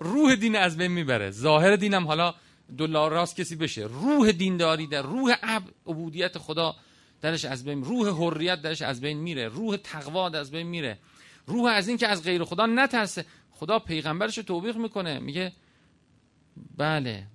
روح 0.00 0.34
دین 0.34 0.56
از 0.56 0.76
بین 0.76 0.92
می‌بره. 0.92 1.30
ظاهر 1.30 1.76
دینم 1.76 2.06
حالا 2.06 2.34
دلار 2.78 3.12
راست 3.12 3.36
کسی 3.36 3.56
بشه. 3.56 3.82
روح 3.82 4.32
دینداری 4.32 4.86
در 4.86 5.02
روح 5.02 5.36
عبودیت 5.86 6.38
خدا 6.38 6.76
درش 7.20 7.44
از 7.44 7.64
بین 7.64 7.84
روح 7.84 8.08
حریت 8.08 8.62
درش 8.62 8.82
از 8.82 9.00
بین 9.00 9.18
میره. 9.18 9.48
روح 9.48 9.76
تقوا 9.76 10.28
از 10.28 10.50
بین 10.50 10.66
میره. 10.66 10.98
روح 11.46 11.70
از 11.70 11.88
این 11.88 11.96
که 11.96 12.08
از 12.08 12.22
غیر 12.22 12.44
خدا 12.44 12.66
نترسه. 12.66 13.24
خدا 13.50 13.78
پیغمبرش 13.78 14.34
توبیخ 14.34 14.76
می‌کنه. 14.76 15.18
میگه 15.18 15.52
بله. 16.76 17.26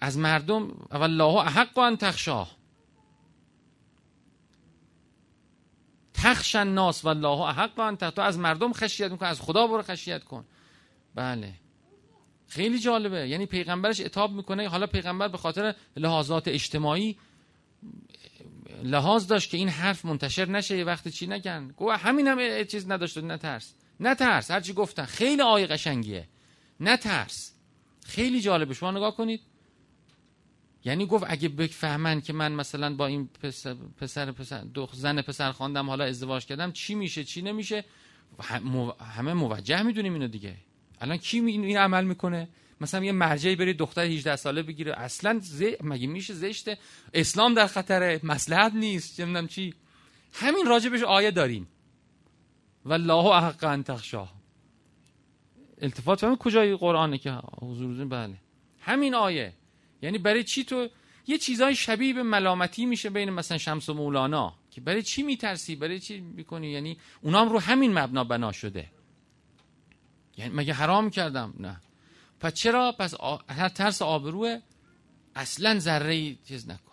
از 0.00 0.18
مردم 0.18 0.86
الله 0.90 1.36
احق 1.36 1.78
ان 1.78 1.96
تخشاه. 1.96 2.56
تخش 6.14 6.54
الناس 6.54 7.04
والله 7.04 7.40
احق 7.40 7.80
ان 7.80 7.96
تو 7.96 8.22
از 8.22 8.38
مردم 8.38 8.72
خشیت 8.72 9.10
میکن 9.10 9.26
از 9.26 9.40
خدا 9.40 9.66
برو 9.66 9.82
خشیت 9.82 10.24
کن. 10.24 10.44
بله. 11.14 11.54
خیلی 12.48 12.78
جالبه. 12.78 13.28
یعنی 13.28 13.46
پیغمبرش 13.46 14.00
اتاب 14.00 14.32
می‌کنه. 14.32 14.68
حالا 14.68 14.86
پیغمبر 14.86 15.28
به 15.28 15.38
خاطر 15.38 15.74
لحاظات 15.96 16.48
اجتماعی 16.48 17.18
لحاظ 18.82 19.26
داشت 19.26 19.50
که 19.50 19.56
این 19.56 19.68
حرف 19.68 20.04
منتشر 20.04 20.48
نشه 20.48 20.78
یه 20.78 20.84
وقت 20.84 21.08
چی 21.08 21.26
نگن؟ 21.26 21.68
گو 21.76 21.90
همین 21.90 22.28
هم 22.28 22.64
چیز 22.64 22.90
نداشت 22.90 23.18
نترس. 23.18 23.74
نترس. 24.00 24.50
هرچی 24.50 24.72
گفتن. 24.72 25.04
خیلی 25.04 25.42
آی 25.42 25.66
قشنگیه 25.66 26.28
نترس. 26.80 27.55
خیلی 28.06 28.40
جالبه. 28.40 28.74
شما 28.74 28.90
نگاه 28.90 29.16
کنید. 29.16 29.40
یعنی 30.84 31.06
گفت 31.06 31.24
اگه 31.28 31.48
بفهمن 31.48 32.20
که 32.20 32.32
من 32.32 32.52
مثلا 32.52 32.94
با 32.94 33.06
این 33.06 33.28
پسر 33.42 33.74
پسر, 34.00 34.32
پسر 34.32 34.60
دو 34.60 34.88
زن 34.92 35.22
پسر 35.22 35.52
خواندم 35.52 35.90
حالا 35.90 36.04
ازدواج 36.04 36.46
کردم 36.46 36.72
چی 36.72 36.94
میشه 36.94 37.24
چی 37.24 37.42
نمیشه؟ 37.42 37.84
همه 39.00 39.32
موجه 39.32 39.82
می‌دونیم 39.82 40.12
اینو 40.12 40.28
دیگه. 40.28 40.56
الان 41.00 41.16
کی 41.16 41.40
این 41.40 41.78
عمل 41.78 42.04
می‌کنه؟ 42.04 42.48
مثلا 42.80 43.04
یه 43.04 43.12
مرجعی 43.12 43.56
بری 43.56 43.74
دختر 43.74 44.00
18 44.00 44.36
ساله 44.36 44.62
بگیره. 44.62 44.92
اصلا 44.92 45.38
زی... 45.42 45.76
مگه 45.80 46.06
میشه 46.06 46.34
زشته؟ 46.34 46.78
اسلام 47.14 47.54
در 47.54 47.66
خطره. 47.66 48.20
مصلحت 48.22 48.72
نیست. 48.74 49.20
نمی‌دونم 49.20 49.48
چی. 49.48 49.74
همین 50.32 50.66
راجبش 50.66 51.02
آیه 51.02 51.30
داریم. 51.30 51.68
والله 52.84 53.26
احق 53.26 53.64
ان 53.64 53.84
التفات 55.82 56.20
فهمید 56.20 56.38
کجای 56.38 56.76
قرآنه 56.76 57.18
که 57.18 57.38
حضور 57.62 58.04
بله. 58.04 58.36
همین 58.80 59.14
آیه. 59.14 59.52
یعنی 60.02 60.18
برای 60.18 60.44
چی 60.44 60.64
تو؟ 60.64 60.88
یه 61.26 61.38
چیزای 61.38 61.74
شبیه 61.74 62.14
به 62.14 62.22
ملامتی 62.22 62.86
میشه 62.86 63.10
بین 63.10 63.30
مثلا 63.30 63.58
شمس 63.58 63.88
و 63.88 63.94
مولانا. 63.94 64.54
که 64.70 64.80
برای 64.80 65.02
چی 65.02 65.22
میترسی؟ 65.22 65.76
برای 65.76 66.00
چی 66.00 66.20
می‌کنی؟ 66.20 66.70
یعنی 66.70 66.98
اونام 67.22 67.48
رو 67.48 67.60
همین 67.60 67.98
مبنا 67.98 68.24
بنا 68.24 68.52
شده. 68.52 68.86
یعنی 70.36 70.54
مگه 70.54 70.72
حرام 70.72 71.10
کردم؟ 71.10 71.54
نه. 71.58 71.80
پس 72.40 72.54
چرا؟ 72.54 72.92
پس 72.92 73.14
هر 73.48 73.68
ترس 73.68 74.02
آبروه. 74.02 74.60
اصلا 75.34 75.78
ذره 75.78 76.34
چیز 76.34 76.68
نکن. 76.68 76.92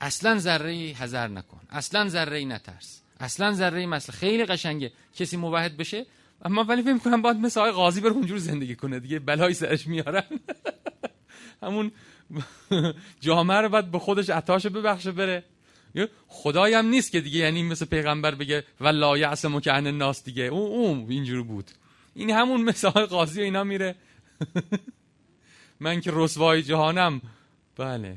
اصلا 0.00 0.38
ذره 0.38 0.72
حذر 0.74 1.28
نکن. 1.28 1.60
اصلا 1.70 2.08
ذره 2.08 2.44
نترس. 2.44 3.02
اصلا 3.20 3.52
ذره 3.52 3.86
مثل 3.86 4.12
خیلی 4.12 4.44
قشنگه. 4.44 4.92
کسی 5.14 5.36
موحد 5.36 5.76
بشه 5.76 6.06
اما 6.44 6.64
ولی 6.64 6.82
فکر 6.82 6.98
کنم 6.98 7.22
باید 7.22 7.36
مثل 7.36 7.60
آقای 7.60 7.72
قاضی 7.72 8.00
بره 8.00 8.12
اونجور 8.12 8.38
زندگی 8.38 8.76
کنه 8.76 9.00
دیگه 9.00 9.18
بلای 9.18 9.54
سرش 9.54 9.86
میارن. 9.86 10.22
همون 11.62 11.92
جامعه 13.20 13.56
رو 13.56 13.68
باید 13.68 13.90
به 13.90 13.98
خودش 13.98 14.30
عطاش 14.30 14.66
ببخشه 14.66 15.12
بره. 15.12 15.44
خدایی 16.28 16.74
هم 16.74 16.86
نیست 16.86 17.12
که 17.12 17.20
دیگه 17.20 17.38
یعنی 17.38 17.62
مثل 17.62 17.84
پیغمبر 17.84 18.34
بگه 18.34 18.64
ولا 18.80 19.18
یعصم 19.18 19.60
که 19.60 19.72
ناس 19.72 20.24
دیگه. 20.24 20.42
اون 20.42 20.70
اون 20.70 21.10
اینجور 21.10 21.42
بود. 21.42 21.70
این 22.14 22.30
همون 22.30 22.62
مثل 22.62 22.88
قاضی 22.90 23.40
و 23.40 23.44
اینا 23.44 23.64
میره. 23.64 23.94
من 25.80 26.00
که 26.00 26.10
رسوای 26.14 26.62
جهانم. 26.62 27.20
بله. 27.76 28.16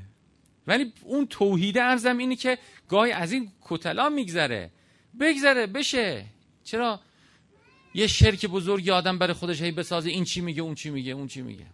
ولی 0.68 0.94
اون 1.04 1.28
توحید 1.28 1.78
ارزم 1.78 2.18
اینه 2.18 2.36
که 2.36 2.58
گاهی 2.90 3.12
از 3.12 3.32
این 3.32 3.52
کتلا 3.62 4.10
میگذره. 4.10 4.72
بگذره 5.20 5.68
بشه. 5.68 6.26
چرا؟ 6.64 7.00
یه 7.94 8.08
شرک 8.08 8.46
بزرگ 8.46 8.90
آدم 8.90 9.18
برای 9.18 9.34
خودش 9.34 9.62
هی 9.62 9.72
بسازه 9.72 10.10
این 10.10 10.24
چی 10.24 10.42
میگه 10.42 10.62
اون 10.62 10.76
چی 10.76 10.90
میگه 10.90 11.12
اون 11.12 11.28
چی 11.28 11.42
میگه. 11.42 11.66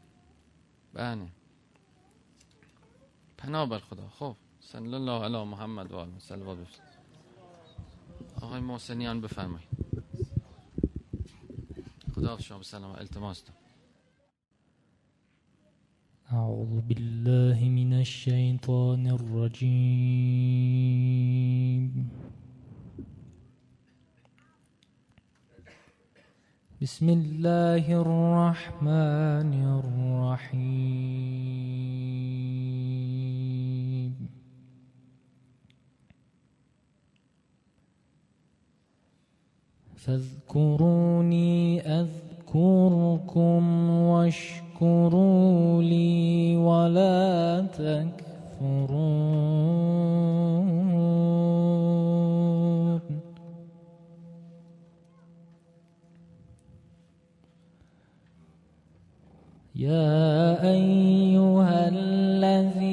بله. 0.93 1.27
پناه 3.38 3.69
بر 3.69 3.80
خدا. 3.80 4.10
خب. 4.19 4.36
صلی 4.60 4.93
الله 4.93 5.23
علی 5.23 5.43
محمد 5.43 5.91
و 5.91 5.95
آله 5.95 6.19
صلوات 6.19 6.58
آقای 8.41 8.60
محسنیان 8.60 9.21
بفرمایید. 9.21 9.67
خدا 12.15 12.38
شما 12.39 12.63
سلام 12.63 12.91
التماس 12.91 13.43
أعوذ 16.32 16.82
بالله 16.82 17.69
من 17.69 17.93
الشيطان 17.93 19.08
الرجيم 19.08 19.77
بسم 26.81 27.09
الله 27.09 28.01
الرحمن 28.01 29.53
الرحيم. 29.81 31.07
فاذكروني 39.95 41.81
أذكركم 41.81 43.63
واشكروا 43.89 45.81
لي 45.81 46.57
ولا 46.57 47.61
تكفرون. 47.73 49.17
يا 59.77 60.57
أيها 60.71 61.87
الذين 61.87 62.87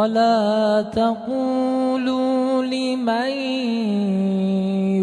ولا 0.00 0.82
تقولوا 0.82 2.64
لمن 2.64 3.32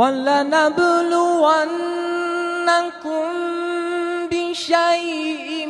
ولنبلونكم 0.00 0.80
بشيء 4.32 5.66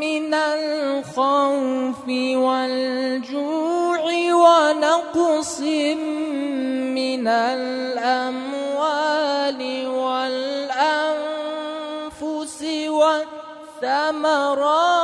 من 0.00 0.34
الخوف 0.34 2.08
والجوع 2.44 4.02
ونقص 4.32 5.60
من 5.60 7.28
الأموال 7.28 8.80
والأنفس 9.88 11.04
والثمرات. 13.82 15.03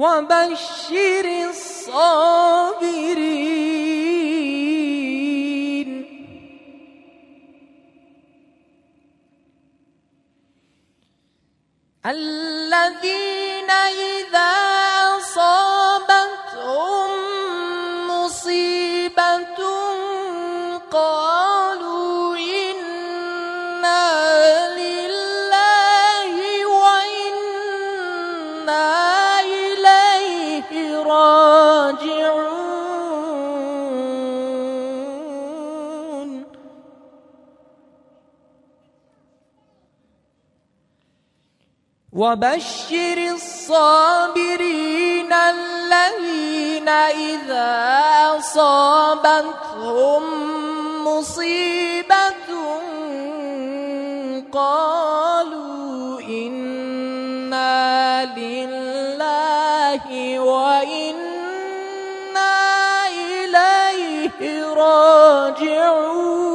وبشر 0.00 1.26
الصابرين. 1.50 2.30
الذين 12.06 13.29
وبشر 42.30 43.18
الصابرين 43.34 45.32
الذين 45.32 46.88
إذا 46.88 47.70
أصابتهم 48.38 50.22
مصيبة 51.06 52.50
قالوا 54.52 56.20
إنا 56.20 57.74
لله 58.38 60.04
وإنا 60.40 61.50
إليه 63.08 64.64
راجعون. 64.74 66.49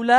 أولئك 0.00 0.16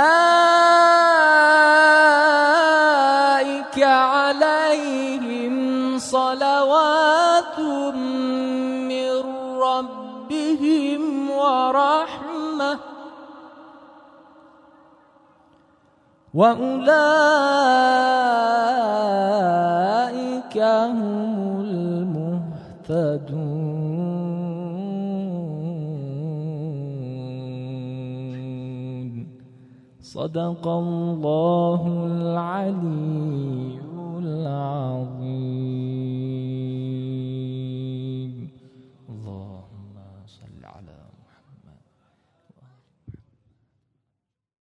عليهم 3.84 5.56
صلوات 5.98 7.60
من 8.90 9.12
ربهم 9.62 11.02
ورحمة. 11.32 12.80
وأولئك 16.34 16.88
هم 20.58 21.62
المهتدون. 22.90 23.51
صدق 30.12 30.68
الله 30.68 31.82
العليم 32.12 33.81